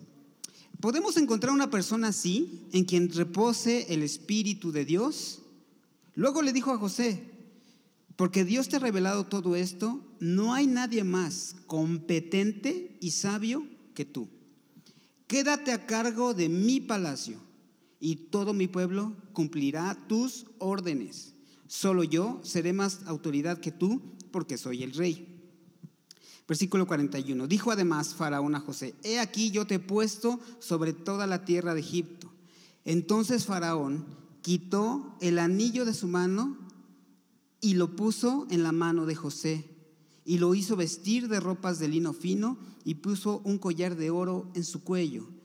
[0.80, 5.42] ¿podemos encontrar una persona así en quien repose el Espíritu de Dios?
[6.14, 7.36] Luego le dijo a José,
[8.16, 14.04] porque Dios te ha revelado todo esto, no hay nadie más competente y sabio que
[14.04, 14.28] tú.
[15.26, 17.38] Quédate a cargo de mi palacio
[18.00, 21.35] y todo mi pueblo cumplirá tus órdenes.
[21.68, 24.00] Solo yo seré más autoridad que tú
[24.30, 25.32] porque soy el rey.
[26.46, 27.46] Versículo 41.
[27.46, 31.74] Dijo además Faraón a José, he aquí yo te he puesto sobre toda la tierra
[31.74, 32.30] de Egipto.
[32.84, 34.04] Entonces Faraón
[34.42, 36.56] quitó el anillo de su mano
[37.60, 39.64] y lo puso en la mano de José
[40.24, 44.48] y lo hizo vestir de ropas de lino fino y puso un collar de oro
[44.54, 45.35] en su cuello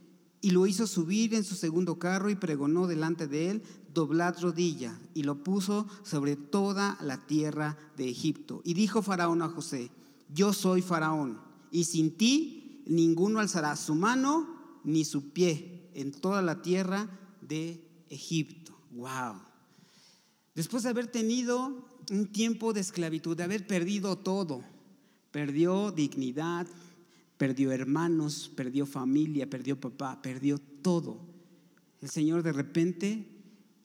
[0.42, 5.00] y lo hizo subir en su segundo carro y pregonó delante de él, doblad rodilla,
[5.14, 8.62] y lo puso sobre toda la tierra de Egipto.
[8.64, 9.92] Y dijo Faraón a José,
[10.34, 11.40] yo soy Faraón,
[11.72, 14.48] y sin ti ninguno alzará su mano
[14.84, 17.10] ni su pie en toda la tierra
[17.42, 18.76] de Egipto.
[18.92, 19.42] Wow.
[20.56, 24.64] Después de haber tenido un tiempo de esclavitud, de haber perdido todo,
[25.32, 26.68] perdió dignidad,
[27.42, 31.28] perdió hermanos, perdió familia, perdió papá, perdió todo.
[32.00, 33.26] El Señor de repente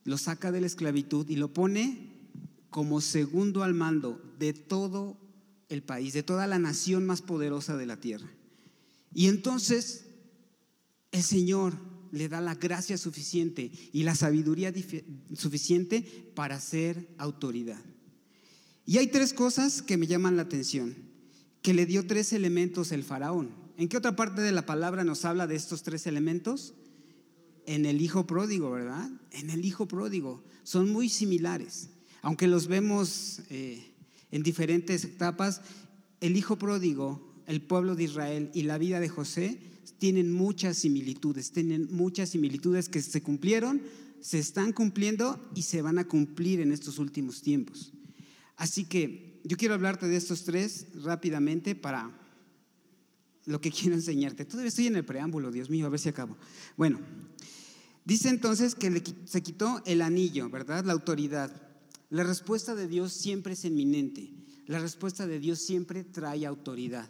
[0.05, 2.29] lo saca de la esclavitud y lo pone
[2.69, 5.17] como segundo al mando de todo
[5.71, 8.29] el país, de toda la nación más poderosa de la tierra.
[9.15, 10.05] Y entonces
[11.11, 11.73] el Señor
[12.13, 14.71] le da la gracia suficiente y la sabiduría
[15.35, 17.83] suficiente para ser autoridad.
[18.85, 21.06] Y hay tres cosas que me llaman la atención
[21.67, 23.51] que le dio tres elementos el faraón.
[23.77, 26.75] ¿En qué otra parte de la palabra nos habla de estos tres elementos?
[27.67, 29.11] En el hijo pródigo, ¿verdad?
[29.33, 30.45] En el hijo pródigo.
[30.63, 31.89] Son muy similares.
[32.23, 33.83] Aunque los vemos eh,
[34.31, 35.61] en diferentes etapas,
[36.21, 39.59] el hijo pródigo, el pueblo de Israel y la vida de José
[39.99, 43.83] tienen muchas similitudes, tienen muchas similitudes que se cumplieron,
[44.21, 47.93] se están cumpliendo y se van a cumplir en estos últimos tiempos.
[48.57, 52.11] Así que yo quiero hablarte de estos tres rápidamente para
[53.45, 54.45] lo que quiero enseñarte.
[54.45, 56.37] Todavía estoy en el preámbulo, Dios mío, a ver si acabo.
[56.77, 56.99] Bueno,
[58.05, 60.85] dice entonces que se quitó el anillo, ¿verdad?
[60.85, 61.55] La autoridad.
[62.11, 64.33] La respuesta de Dios siempre es inminente.
[64.67, 67.09] La respuesta de Dios siempre trae autoridad.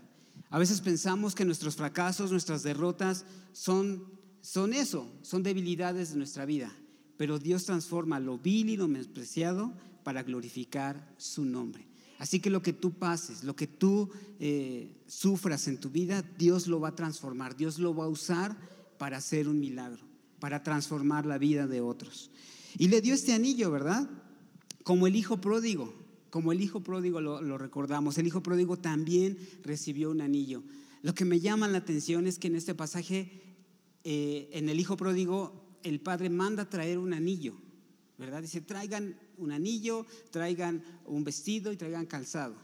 [0.50, 4.04] A veces pensamos que nuestros fracasos, nuestras derrotas son,
[4.42, 6.70] son eso, son debilidades de nuestra vida.
[7.16, 9.72] Pero Dios transforma lo vil y lo menospreciado
[10.04, 11.86] para glorificar su nombre.
[12.18, 16.66] Así que lo que tú pases, lo que tú eh, sufras en tu vida, Dios
[16.66, 18.56] lo va a transformar, Dios lo va a usar
[18.98, 20.02] para hacer un milagro,
[20.40, 22.30] para transformar la vida de otros.
[22.78, 24.08] Y le dio este anillo, ¿verdad?
[24.82, 25.92] Como el hijo pródigo,
[26.30, 30.62] como el hijo pródigo lo, recordamos, el hijo pródigo también recibió un anillo.
[31.02, 33.42] Lo que me llama la atención es que en este pasaje,
[34.04, 37.54] eh, en el hijo pródigo, el padre manda traer un anillo,
[38.18, 38.42] ¿verdad?
[38.42, 42.54] Dice, traigan un anillo, traigan un vestido y traigan calzado.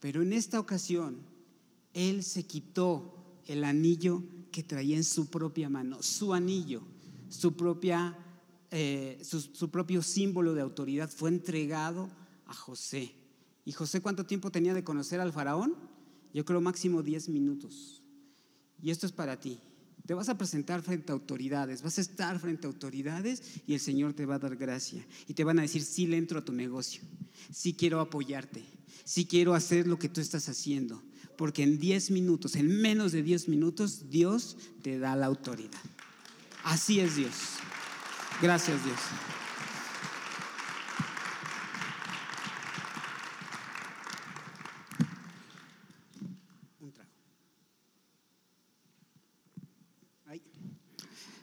[0.00, 1.18] Pero en esta ocasión,
[1.92, 3.14] él se quitó
[3.46, 6.82] el anillo que traía en su propia mano, su anillo,
[7.28, 8.16] su, propia,
[8.70, 12.08] eh, su, propio símbolo de autoridad fue entregado
[12.46, 13.12] a José.
[13.64, 15.74] ¿Y José cuánto tiempo tenía de conocer al faraón?
[16.32, 18.02] Yo creo máximo 10 minutos.
[18.80, 19.58] Y esto es para ti.
[20.06, 23.80] Te vas a presentar frente a autoridades, vas a estar frente a autoridades y el
[23.80, 25.04] Señor te va a dar gracia.
[25.26, 27.02] Y te van a decir, sí le entro a tu negocio,
[27.52, 28.62] sí quiero apoyarte,
[29.04, 31.02] sí quiero hacer lo que tú estás haciendo.
[31.36, 35.80] Porque en 10 minutos, en menos de 10 minutos, Dios te da la autoridad.
[36.62, 37.34] Así es Dios.
[38.40, 38.98] Gracias Dios.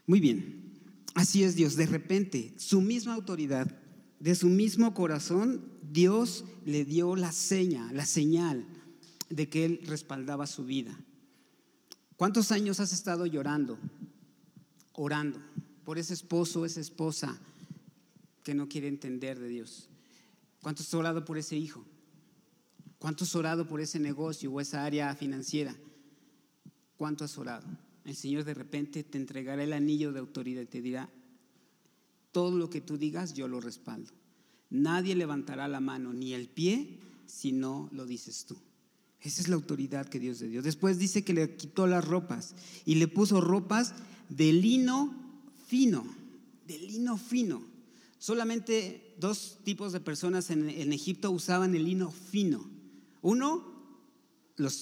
[0.05, 0.71] Muy bien,
[1.15, 1.75] así es Dios.
[1.75, 3.67] De repente, su misma autoridad,
[4.19, 5.61] de su mismo corazón,
[5.91, 8.65] Dios le dio la seña, la señal
[9.29, 10.97] de que Él respaldaba su vida.
[12.15, 13.77] ¿Cuántos años has estado llorando,
[14.93, 15.39] orando
[15.83, 17.39] por ese esposo, esa esposa
[18.43, 19.89] que no quiere entender de Dios?
[20.61, 21.83] ¿Cuántos has orado por ese hijo?
[22.99, 25.75] ¿Cuántos has orado por ese negocio o esa área financiera?
[26.95, 27.65] ¿Cuánto has orado?
[28.05, 31.09] El Señor de repente te entregará el anillo de autoridad y te dirá,
[32.31, 34.11] todo lo que tú digas yo lo respaldo.
[34.69, 38.57] Nadie levantará la mano ni el pie si no lo dices tú.
[39.21, 40.61] Esa es la autoridad que Dios le dio.
[40.61, 43.93] Después dice que le quitó las ropas y le puso ropas
[44.29, 45.13] de lino
[45.67, 46.05] fino,
[46.67, 47.63] de lino fino.
[48.17, 52.69] Solamente dos tipos de personas en, Egipto usaban el lino fino.
[53.21, 53.63] Uno,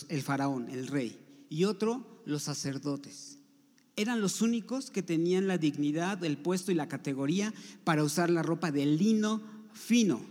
[0.10, 3.38] el faraón, el rey, y otro, los sacerdotes.
[3.96, 7.54] Eran los únicos que tenían la dignidad, el puesto y la categoría
[7.84, 9.42] para usar la ropa de lino
[9.74, 10.22] fino.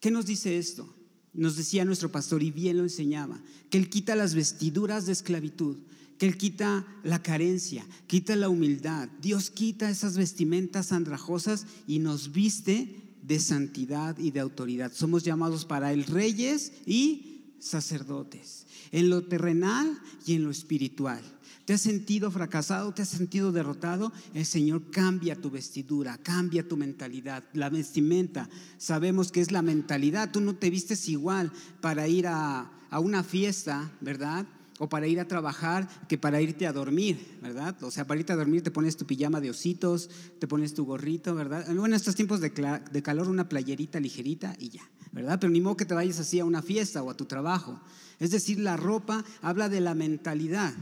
[0.00, 0.94] ¿Qué nos dice esto?
[1.32, 5.76] Nos decía nuestro pastor y bien lo enseñaba, que Él quita las vestiduras de esclavitud,
[6.18, 9.08] que Él quita la carencia, quita la humildad.
[9.22, 14.92] Dios quita esas vestimentas andrajosas y nos viste de santidad y de autoridad.
[14.92, 21.22] Somos llamados para el reyes y sacerdotes en lo terrenal y en lo espiritual.
[21.64, 22.92] ¿Te has sentido fracasado?
[22.92, 24.12] ¿Te has sentido derrotado?
[24.34, 27.44] El Señor cambia tu vestidura, cambia tu mentalidad.
[27.52, 30.32] La vestimenta, sabemos que es la mentalidad.
[30.32, 34.46] Tú no te vistes igual para ir a, a una fiesta, ¿verdad?
[34.80, 37.80] o para ir a trabajar que para irte a dormir, ¿verdad?
[37.82, 40.86] O sea, para irte a dormir te pones tu pijama de ositos, te pones tu
[40.86, 41.66] gorrito, ¿verdad?
[41.66, 42.48] Bueno, en estos tiempos de,
[42.90, 46.44] de, calor una playerita ligerita y ya, Pero ni modo que te vayas así a
[46.44, 47.80] una fiesta o a tu trabajo.
[48.18, 50.74] Es decir, la ropa habla de la mentalidad.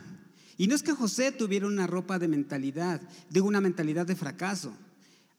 [0.57, 4.73] Y no es que José tuviera una ropa de mentalidad, digo una mentalidad de fracaso,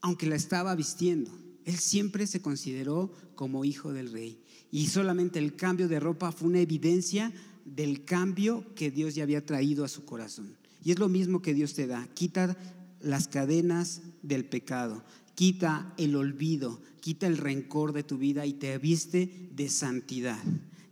[0.01, 1.29] aunque la estaba vistiendo.
[1.65, 4.41] Él siempre se consideró como hijo del rey.
[4.71, 7.33] Y solamente el cambio de ropa fue una evidencia
[7.65, 10.55] del cambio que Dios ya había traído a su corazón.
[10.83, 12.07] Y es lo mismo que Dios te da.
[12.13, 12.57] Quita
[13.01, 15.03] las cadenas del pecado,
[15.39, 20.37] quita el olvido, quita el rencor de tu vida y te viste de santidad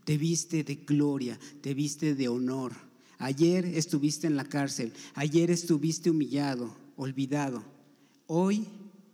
[0.07, 2.71] te viste de gloria, te viste de honor.
[3.17, 7.61] Ayer estuviste en la cárcel, ayer estuviste humillado, olvidado.
[8.25, 8.65] Hoy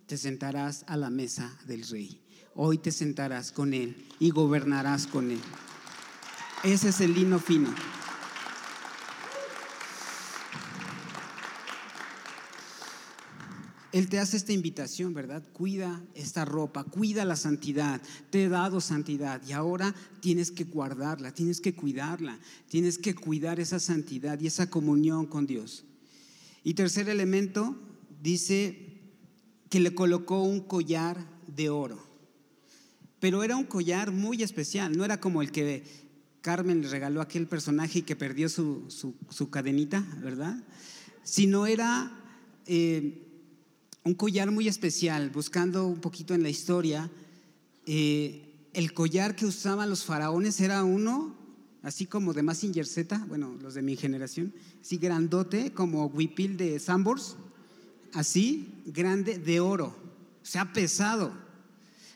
[0.05, 2.21] te sentarás a la mesa del rey.
[2.53, 5.39] Hoy te sentarás con él y gobernarás con él.
[6.63, 7.73] Ese es el lino fino.
[13.93, 15.43] Él te hace esta invitación, ¿verdad?
[15.53, 18.01] Cuida esta ropa, cuida la santidad.
[18.31, 23.59] Te he dado santidad y ahora tienes que guardarla, tienes que cuidarla, tienes que cuidar
[23.59, 25.85] esa santidad y esa comunión con Dios.
[26.63, 27.77] Y tercer elemento,
[28.19, 28.99] dice
[29.69, 32.03] que le colocó un collar de oro.
[33.19, 35.83] Pero era un collar muy especial, no era como el que
[36.41, 38.89] Carmen le regaló a aquel personaje y que perdió su,
[39.51, 40.63] cadenita, ¿verdad?
[41.21, 42.11] Sino era...
[42.65, 43.29] Eh,
[44.03, 47.09] un collar muy especial, buscando un poquito en la historia,
[47.85, 51.35] eh, el collar que usaban los faraones era uno,
[51.83, 56.79] así como de Massinger Z, bueno, los de mi generación, así grandote, como huipil de
[56.79, 57.37] Sambors,
[58.13, 59.95] así, grande, de oro,
[60.41, 61.31] o sea, pesado.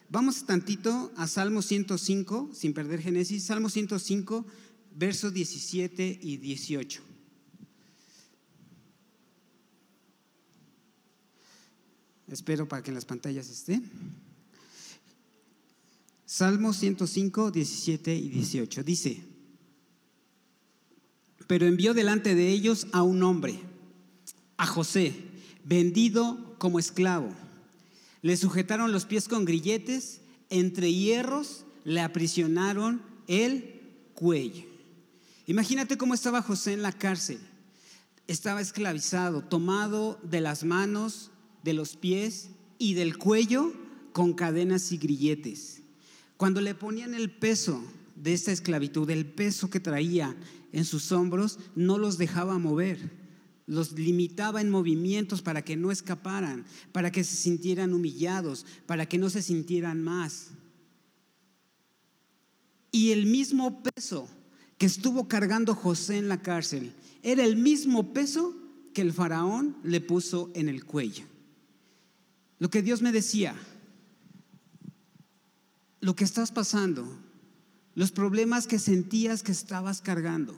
[0.09, 4.45] Vamos tantito a Salmo 105, sin perder Génesis, Salmo 105,
[4.95, 7.06] versos 17 y 18.
[12.27, 13.81] Espero para que en las pantallas esté.
[16.25, 18.83] Salmo 105, 17 y 18.
[18.83, 19.23] Dice,
[21.47, 23.61] pero envió delante de ellos a un hombre,
[24.57, 25.15] a José,
[25.63, 27.33] vendido como esclavo.
[28.21, 33.81] Le sujetaron los pies con grilletes, entre hierros le aprisionaron el
[34.13, 34.65] cuello.
[35.45, 37.39] Imagínate cómo estaba José en la cárcel.
[38.27, 41.31] Estaba esclavizado, tomado de las manos
[41.67, 43.73] de los pies y del cuello
[44.13, 45.81] con cadenas y grilletes.
[46.37, 47.83] Cuando le ponían el peso
[48.15, 50.33] de esta esclavitud, el peso que traía
[50.71, 53.11] en sus hombros, no los dejaba mover,
[53.65, 59.17] los limitaba en movimientos para que no escaparan, para que se sintieran humillados, para que
[59.17, 60.51] no se sintieran más.
[62.93, 64.29] Y el mismo peso
[64.77, 68.55] que estuvo cargando José en la cárcel era el mismo peso
[68.93, 71.25] que el faraón le puso en el cuello.
[72.59, 73.55] Lo que Dios me decía,
[76.01, 77.07] lo que estás pasando,
[77.93, 80.55] los problemas que sentías que estabas cargando,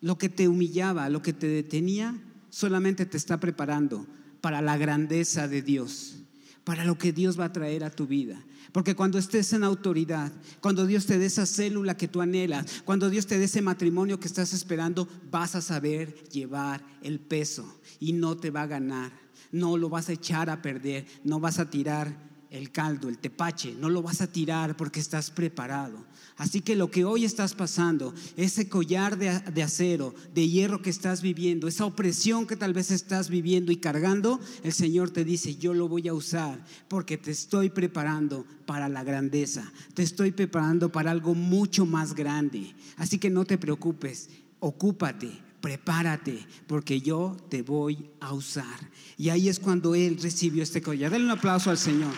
[0.00, 2.16] lo que te humillaba, lo que te detenía,
[2.50, 4.06] solamente te está preparando
[4.40, 6.16] para la grandeza de Dios,
[6.64, 8.42] para lo que Dios va a traer a tu vida.
[8.72, 13.08] Porque cuando estés en autoridad, cuando Dios te dé esa célula que tú anhelas, cuando
[13.08, 18.12] Dios te dé ese matrimonio que estás esperando, vas a saber llevar el peso y
[18.12, 21.70] no te va a ganar no lo vas a echar a perder, no vas a
[21.70, 26.04] tirar el caldo, el tepache, no lo vas a tirar porque estás preparado.
[26.36, 30.90] Así que lo que hoy estás pasando, ese collar de, de, acero, de hierro que
[30.90, 35.56] estás viviendo, esa opresión que tal vez estás viviendo y cargando, el Señor te dice,
[35.56, 40.92] yo lo voy a usar porque te estoy preparando para la grandeza, te estoy preparando
[40.92, 42.74] para algo mucho más grande.
[42.96, 44.28] Así que no te preocupes,
[44.60, 48.90] ocúpate, prepárate, porque yo te voy a usar.
[49.16, 51.10] Y ahí es cuando él recibió este collar.
[51.10, 52.12] Dale un aplauso al Señor.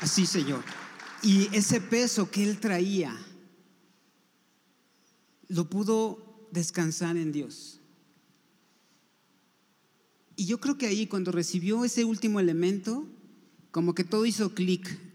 [0.00, 0.62] Así, Señor.
[1.22, 3.16] Y ese peso que él traía,
[5.48, 7.80] lo pudo descansar en Dios.
[10.36, 13.06] Y yo creo que ahí cuando recibió ese último elemento,
[13.72, 15.07] como que todo hizo clic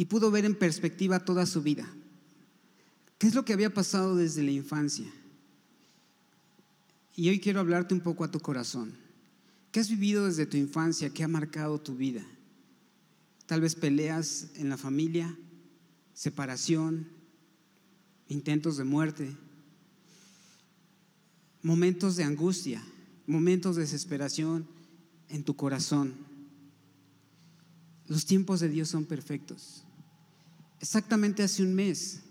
[0.00, 1.86] y pudo ver en perspectiva toda su vida.
[3.18, 5.04] ¿Qué es lo que había pasado desde la infancia?
[7.14, 8.94] Y hoy quiero hablarte un poco a tu corazón.
[9.70, 12.24] ¿Qué has vivido desde tu infancia que ha marcado tu vida?
[13.44, 15.36] Tal vez peleas en la familia,
[16.14, 17.06] separación,
[18.28, 19.36] intentos de muerte,
[21.60, 22.82] momentos de angustia,
[23.26, 24.66] momentos de desesperación
[25.28, 26.14] en tu corazón.
[28.06, 29.84] Los tiempos de Dios son perfectos.
[30.80, 32.22] Exactamente hace un mes,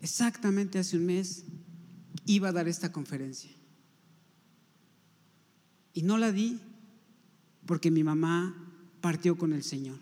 [0.00, 1.44] exactamente hace un mes,
[2.24, 3.50] iba a dar esta conferencia.
[5.92, 6.60] Y no la di
[7.66, 8.54] porque mi mamá
[9.02, 9.98] partió con el Señor.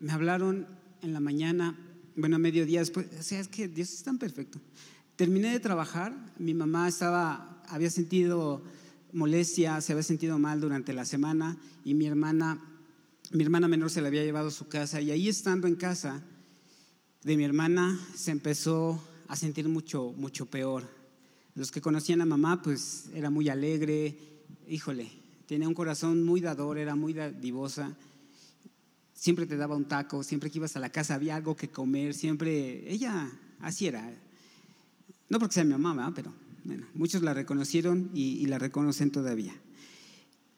[0.00, 0.66] Me hablaron
[1.02, 1.78] en la mañana,
[2.16, 4.60] bueno, a mediodía después, o sea, es que Dios es tan perfecto.
[5.14, 8.64] Terminé de trabajar, mi mamá estaba, había sentido
[9.12, 12.60] molestia, se había sentido mal durante la semana y mi hermana
[13.30, 16.20] mi hermana menor se la había llevado a su casa y ahí estando en casa
[17.22, 20.82] de mi hermana se empezó a sentir mucho, mucho peor.
[21.54, 24.16] Los que conocían a mamá, pues era muy alegre,
[24.66, 25.12] híjole,
[25.46, 27.94] tenía un corazón muy dador, era muy dadivosa.
[29.14, 32.14] Siempre te daba un taco, siempre que ibas a la casa había algo que comer,
[32.14, 34.12] siempre, ella así era.
[35.28, 36.32] No porque sea mi mamá, pero
[36.64, 39.54] bueno, muchos la reconocieron y la reconocen todavía.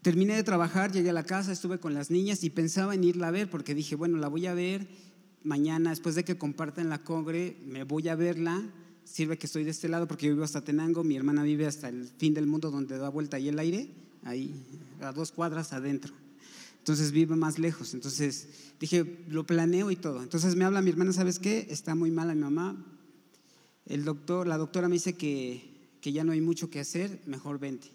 [0.02, 3.28] Terminé de trabajar, llegué a la casa, estuve con las niñas y pensaba en irla
[3.28, 4.88] a ver porque dije, bueno, la voy a ver
[5.44, 8.62] mañana, después de que compartan la congre, me voy a verla,
[9.04, 11.88] sirve que estoy de este lado porque yo vivo hasta Tenango, mi hermana vive hasta
[11.88, 13.90] el fin del mundo donde da vuelta ahí el aire,
[14.24, 14.52] ahí
[15.00, 16.12] a dos cuadras adentro.
[16.78, 17.94] Entonces vive más lejos.
[17.94, 18.48] Entonces
[18.80, 20.20] dije, lo planeo y todo.
[20.20, 21.68] Entonces me habla mi hermana, ¿sabes qué?
[21.70, 22.84] Está muy mala mi mamá.
[23.86, 25.62] El doctor, la doctora me dice que,
[26.00, 27.88] que ya no hay mucho que hacer, mejor vente.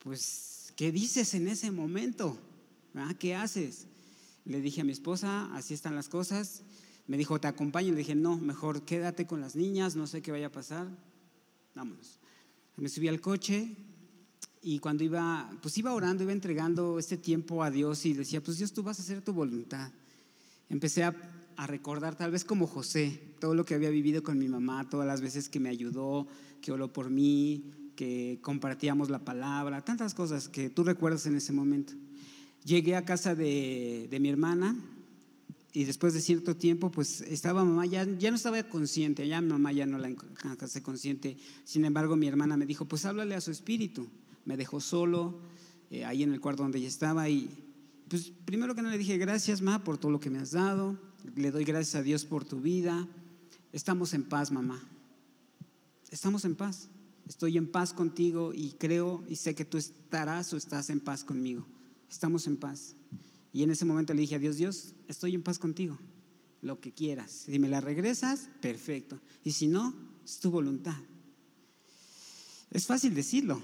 [0.00, 2.38] Pues, ¿qué dices en ese momento?
[2.94, 3.14] ¿Ah?
[3.18, 3.86] ¿Qué haces?
[4.44, 6.62] Le dije a mi esposa, así están las cosas.
[7.06, 7.92] Me dijo, ¿te acompaño?
[7.92, 10.88] Le dije, no, mejor quédate con las niñas, no sé qué vaya a pasar.
[11.74, 12.18] Vámonos.
[12.76, 13.76] Me subí al coche
[14.62, 18.58] y cuando iba, pues iba orando, iba entregando este tiempo a Dios y decía, pues
[18.58, 19.92] Dios, tú vas a hacer tu voluntad.
[20.68, 21.14] Empecé a,
[21.56, 25.06] a recordar, tal vez como José, todo lo que había vivido con mi mamá, todas
[25.06, 26.26] las veces que me ayudó,
[26.60, 31.52] que oró por mí, que compartíamos la palabra, tantas cosas que tú recuerdas en ese
[31.52, 31.92] momento.
[32.64, 34.76] Llegué a casa de, de mi hermana
[35.72, 39.72] y después de cierto tiempo, pues estaba mamá, ya, ya no estaba consciente, ya mamá
[39.72, 40.14] ya no la
[40.60, 41.36] hace consciente.
[41.64, 44.06] Sin embargo, mi hermana me dijo, pues háblale a su espíritu.
[44.44, 45.40] Me dejó solo
[45.90, 47.50] eh, ahí en el cuarto donde ella estaba y
[48.08, 50.96] pues primero que nada le dije, gracias ma por todo lo que me has dado,
[51.34, 53.08] le doy gracias a Dios por tu vida.
[53.72, 54.80] Estamos en paz, mamá.
[56.10, 56.88] Estamos en paz.
[57.28, 61.24] Estoy en paz contigo y creo y sé que tú estarás o estás en paz
[61.24, 61.66] conmigo.
[62.10, 62.94] Estamos en paz.
[63.52, 65.98] Y en ese momento le dije a Dios, Dios, estoy en paz contigo,
[66.60, 67.30] lo que quieras.
[67.46, 69.20] Si me la regresas, perfecto.
[69.44, 69.94] Y si no,
[70.24, 70.96] es tu voluntad.
[72.70, 73.60] Es fácil decirlo,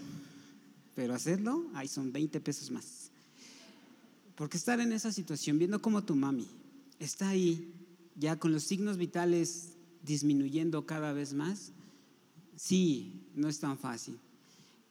[0.95, 3.11] pero hacerlo, ahí son 20 pesos más.
[4.37, 6.47] Porque estar en esa situación, viendo cómo tu mami
[7.01, 7.73] está ahí,
[8.15, 9.71] ya con los signos vitales
[10.03, 11.73] disminuyendo cada vez más,
[12.61, 14.19] sí, no es tan fácil.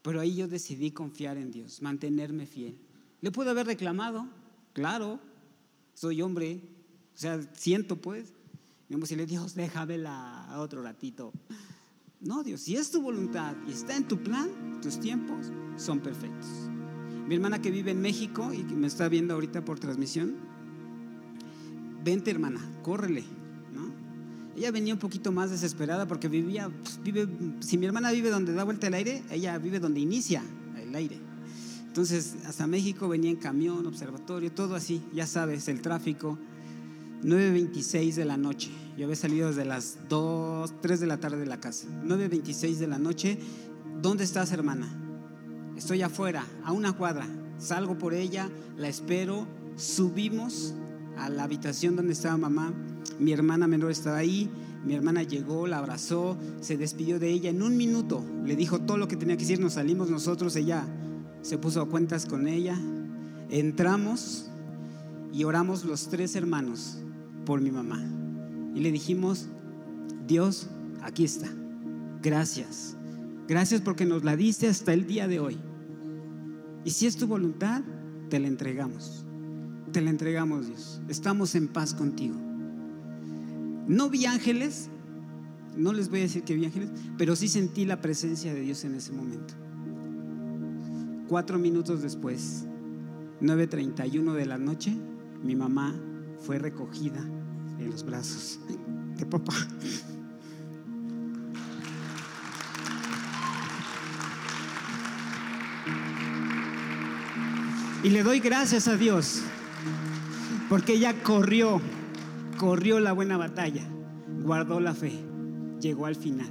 [0.02, 2.78] Pero ahí yo decidí confiar en Dios, mantenerme fiel.
[3.22, 4.28] Le puedo haber reclamado,
[4.74, 5.20] Claro,
[5.94, 6.62] soy hombre,
[7.14, 8.34] o sea, siento pues.
[8.88, 11.32] Digamos, si le Dios, déjamela a otro ratito.
[12.22, 16.48] No, Dios, si es tu voluntad y está en tu plan, tus tiempos son perfectos.
[17.28, 20.36] Mi hermana que vive en México y que me está viendo ahorita por transmisión,
[22.04, 23.24] vente hermana, córrele.
[24.60, 27.30] Ella venía un poquito más desesperada porque vivía, pues, vive,
[27.62, 30.44] si mi hermana vive donde da vuelta el aire, ella vive donde inicia
[30.78, 31.18] el aire.
[31.88, 36.38] Entonces, hasta México venía en camión, observatorio, todo así, ya sabes, el tráfico.
[37.24, 38.70] 9.26 de la noche.
[38.98, 41.88] Yo había salido desde las 2, 3 de la tarde de la casa.
[42.04, 43.40] 9.26 de la noche.
[44.02, 44.90] ¿Dónde estás, hermana?
[45.78, 47.30] Estoy afuera, a una cuadra.
[47.60, 49.48] Salgo por ella, la espero.
[49.78, 50.74] Subimos
[51.18, 52.74] a la habitación donde estaba mamá.
[53.18, 54.50] Mi hermana menor estaba ahí.
[54.86, 58.24] Mi hermana llegó, la abrazó, se despidió de ella en un minuto.
[58.46, 59.60] Le dijo todo lo que tenía que decir.
[59.60, 60.56] Nos salimos nosotros.
[60.56, 60.86] Ella
[61.42, 62.78] se puso a cuentas con ella.
[63.50, 64.50] Entramos
[65.34, 66.98] y oramos los tres hermanos
[67.46, 68.02] por mi mamá.
[68.76, 69.48] Y le dijimos,
[70.28, 70.68] Dios,
[71.02, 71.50] aquí está.
[72.22, 72.96] Gracias.
[73.48, 75.58] Gracias porque nos la diste hasta el día de hoy.
[76.86, 77.82] Y si es tu voluntad,
[78.30, 79.26] te la entregamos.
[79.92, 81.02] Te la entregamos, Dios.
[81.08, 82.49] Estamos en paz contigo.
[83.90, 84.88] No vi ángeles,
[85.76, 88.84] no les voy a decir que vi ángeles, pero sí sentí la presencia de Dios
[88.86, 89.56] en ese momento.
[91.28, 92.66] Cuatro minutos después,
[93.42, 94.96] 9.31 de la noche,
[95.44, 95.96] mi mamá
[96.38, 97.20] fue recogida
[97.80, 98.60] en los brazos
[99.18, 99.56] de papá.
[108.04, 109.42] Y le doy gracias a Dios
[110.70, 111.82] porque ella corrió,
[112.60, 113.82] corrió la buena batalla,
[114.44, 115.14] guardó la fe,
[115.80, 116.50] llegó al final.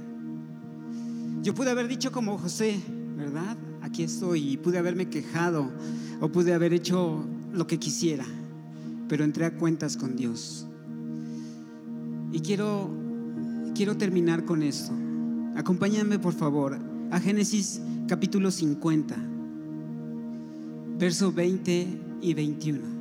[1.43, 2.81] Yo pude haber dicho como José,
[3.15, 3.55] ¿verdad?
[3.81, 5.69] aquí estoy y pude haberme quejado
[6.19, 8.25] o pude haber hecho lo que quisiera,
[9.07, 10.65] pero entré a cuentas con Dios.
[12.31, 12.89] Y quiero,
[13.75, 14.91] quiero terminar con esto.
[15.55, 16.77] Acompáñame por favor
[17.11, 19.15] a Génesis capítulo 50,
[20.97, 21.87] verso 20
[22.21, 22.98] y 21.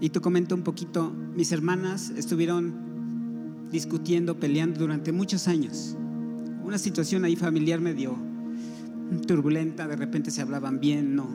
[0.00, 5.96] Y te comento un poquito, mis hermanas estuvieron discutiendo, peleando durante muchos años.
[6.64, 8.16] Una situación ahí familiar me dio
[9.26, 11.26] turbulenta, de repente se hablaban bien, no.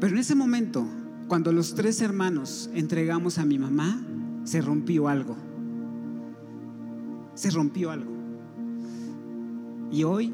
[0.00, 0.86] Pero en ese momento,
[1.26, 4.04] cuando los tres hermanos entregamos a mi mamá,
[4.44, 5.36] se rompió algo.
[7.34, 8.12] Se rompió algo.
[9.90, 10.32] Y hoy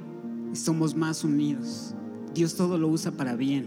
[0.53, 1.95] somos más unidos.
[2.35, 3.66] Dios todo lo usa para bien.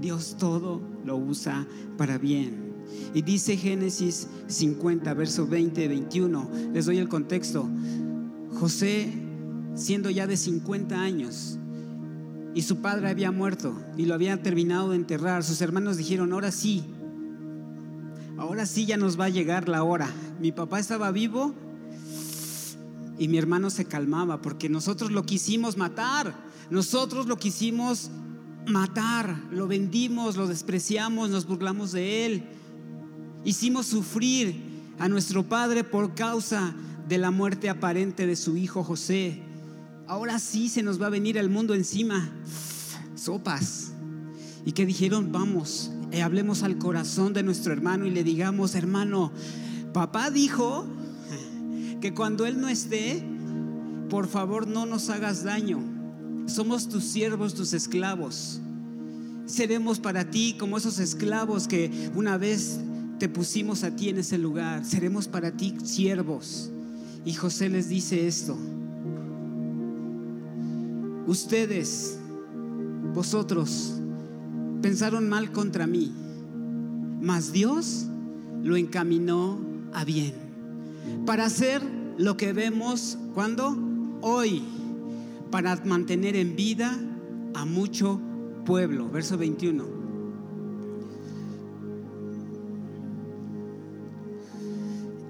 [0.00, 2.74] Dios todo lo usa para bien.
[3.14, 6.50] Y dice Génesis 50, verso 20, 21.
[6.72, 7.68] Les doy el contexto.
[8.54, 9.12] José
[9.74, 11.58] siendo ya de 50 años,
[12.54, 15.42] y su padre había muerto y lo había terminado de enterrar.
[15.42, 16.84] Sus hermanos dijeron, ahora sí,
[18.38, 20.08] ahora sí ya nos va a llegar la hora.
[20.40, 21.54] Mi papá estaba vivo
[23.18, 26.34] Y mi hermano se calmaba porque nosotros lo quisimos matar,
[26.70, 28.10] nosotros lo quisimos
[28.66, 32.44] matar, lo vendimos, lo despreciamos, nos burlamos de él.
[33.44, 34.56] Hicimos sufrir
[34.98, 36.74] a nuestro padre por causa
[37.08, 39.42] de la muerte aparente de su hijo José.
[40.06, 42.30] Ahora sí se nos va a venir el mundo encima.
[43.14, 43.92] Sopas.
[44.66, 49.30] Y que dijeron, vamos, eh, hablemos al corazón de nuestro hermano y le digamos, hermano,
[49.92, 50.86] papá dijo
[52.00, 53.22] que cuando él no esté,
[54.08, 55.93] por favor no nos hagas daño.
[56.46, 58.60] Somos tus siervos, tus esclavos.
[59.46, 62.80] Seremos para ti como esos esclavos que una vez
[63.18, 64.84] te pusimos a ti en ese lugar.
[64.84, 66.70] Seremos para ti siervos.
[67.24, 68.56] Y José les dice esto.
[71.26, 72.18] Ustedes,
[73.14, 73.94] vosotros,
[74.82, 76.12] pensaron mal contra mí,
[77.22, 78.04] mas Dios
[78.62, 79.58] lo encaminó
[79.94, 80.34] a bien.
[81.24, 81.80] Para hacer
[82.18, 83.76] lo que vemos cuando
[84.20, 84.62] hoy,
[85.54, 86.98] para mantener en vida
[87.54, 88.20] a mucho
[88.66, 89.08] pueblo.
[89.08, 89.84] Verso 21.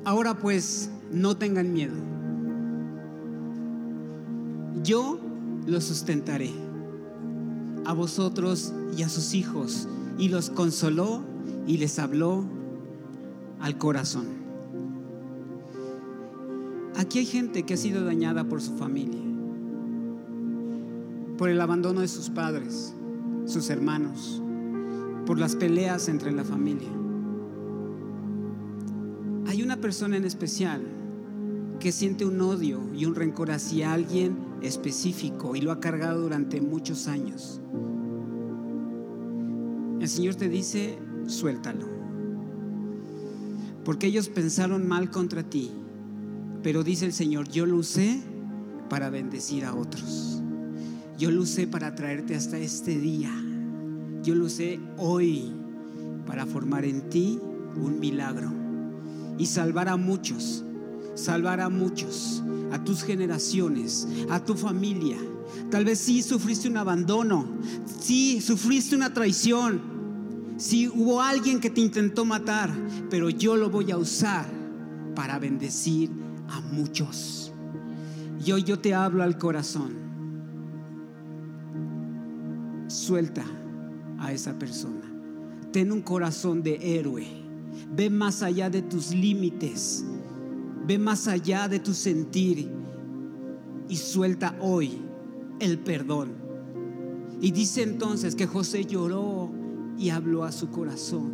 [0.07, 1.93] Ahora pues, no tengan miedo.
[4.83, 5.21] Yo
[5.67, 6.53] los sustentaré
[7.85, 9.87] a vosotros y a sus hijos.
[10.17, 11.23] Y los consoló
[11.67, 12.47] y les habló
[13.61, 14.25] al corazón.
[16.97, 19.21] Aquí hay gente que ha sido dañada por su familia,
[21.37, 22.95] por el abandono de sus padres,
[23.47, 24.43] sus hermanos,
[25.27, 26.91] por las peleas entre la familia.
[29.47, 30.83] Hay una persona en especial
[31.81, 36.61] que siente un odio y un rencor hacia alguien específico y lo ha cargado durante
[36.61, 37.61] muchos años.
[40.01, 41.87] El Señor te dice, suéltalo.
[43.85, 45.71] Porque ellos pensaron mal contra ti,
[46.63, 48.23] pero dice el Señor, yo lo usé
[48.89, 50.43] para bendecir a otros.
[51.17, 53.31] Yo lo usé para traerte hasta este día.
[54.23, 55.53] Yo lo usé hoy
[56.27, 57.39] para formar en ti
[57.77, 58.53] un milagro
[59.39, 60.65] y salvar a muchos,
[61.15, 62.43] salvar a muchos,
[62.73, 65.17] a tus generaciones, a tu familia.
[65.71, 67.47] Tal vez sí sufriste un abandono,
[68.01, 69.81] sí sufriste una traición,
[70.57, 72.73] sí hubo alguien que te intentó matar,
[73.09, 74.47] pero yo lo voy a usar
[75.15, 76.11] para bendecir
[76.49, 77.53] a muchos.
[78.45, 80.04] Y hoy yo te hablo al corazón.
[82.95, 83.45] Suelta
[84.21, 85.03] a esa persona.
[85.73, 87.27] Ten un corazón de héroe.
[87.93, 90.05] Ve más allá de tus límites.
[90.87, 92.71] Ve más allá de tu sentir.
[93.89, 95.03] Y suelta hoy
[95.59, 96.35] el perdón.
[97.41, 99.51] Y dice entonces que José lloró
[99.99, 101.33] y habló a su corazón.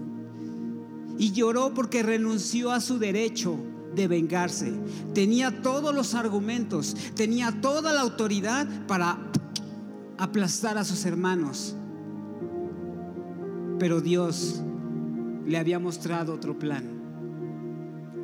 [1.19, 3.59] Y lloró porque renunció a su derecho
[3.95, 4.73] de vengarse.
[5.13, 9.30] Tenía todos los argumentos, tenía toda la autoridad para
[10.21, 11.75] aplastar a sus hermanos.
[13.79, 14.63] Pero Dios
[15.47, 16.85] le había mostrado otro plan.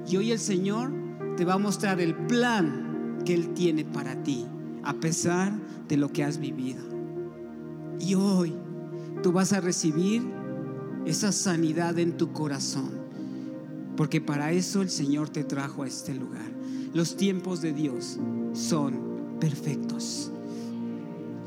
[0.07, 0.93] Y hoy el Señor
[1.37, 4.47] te va a mostrar el plan que Él tiene para ti,
[4.85, 5.55] a pesar
[5.89, 6.85] de lo que has vivido.
[7.99, 8.55] Y hoy
[9.23, 10.23] tú vas a recibir
[11.07, 12.91] esa sanidad en tu corazón,
[13.97, 16.51] porque para eso el Señor te trajo a este lugar.
[16.93, 18.19] Los tiempos de Dios
[18.53, 20.31] son perfectos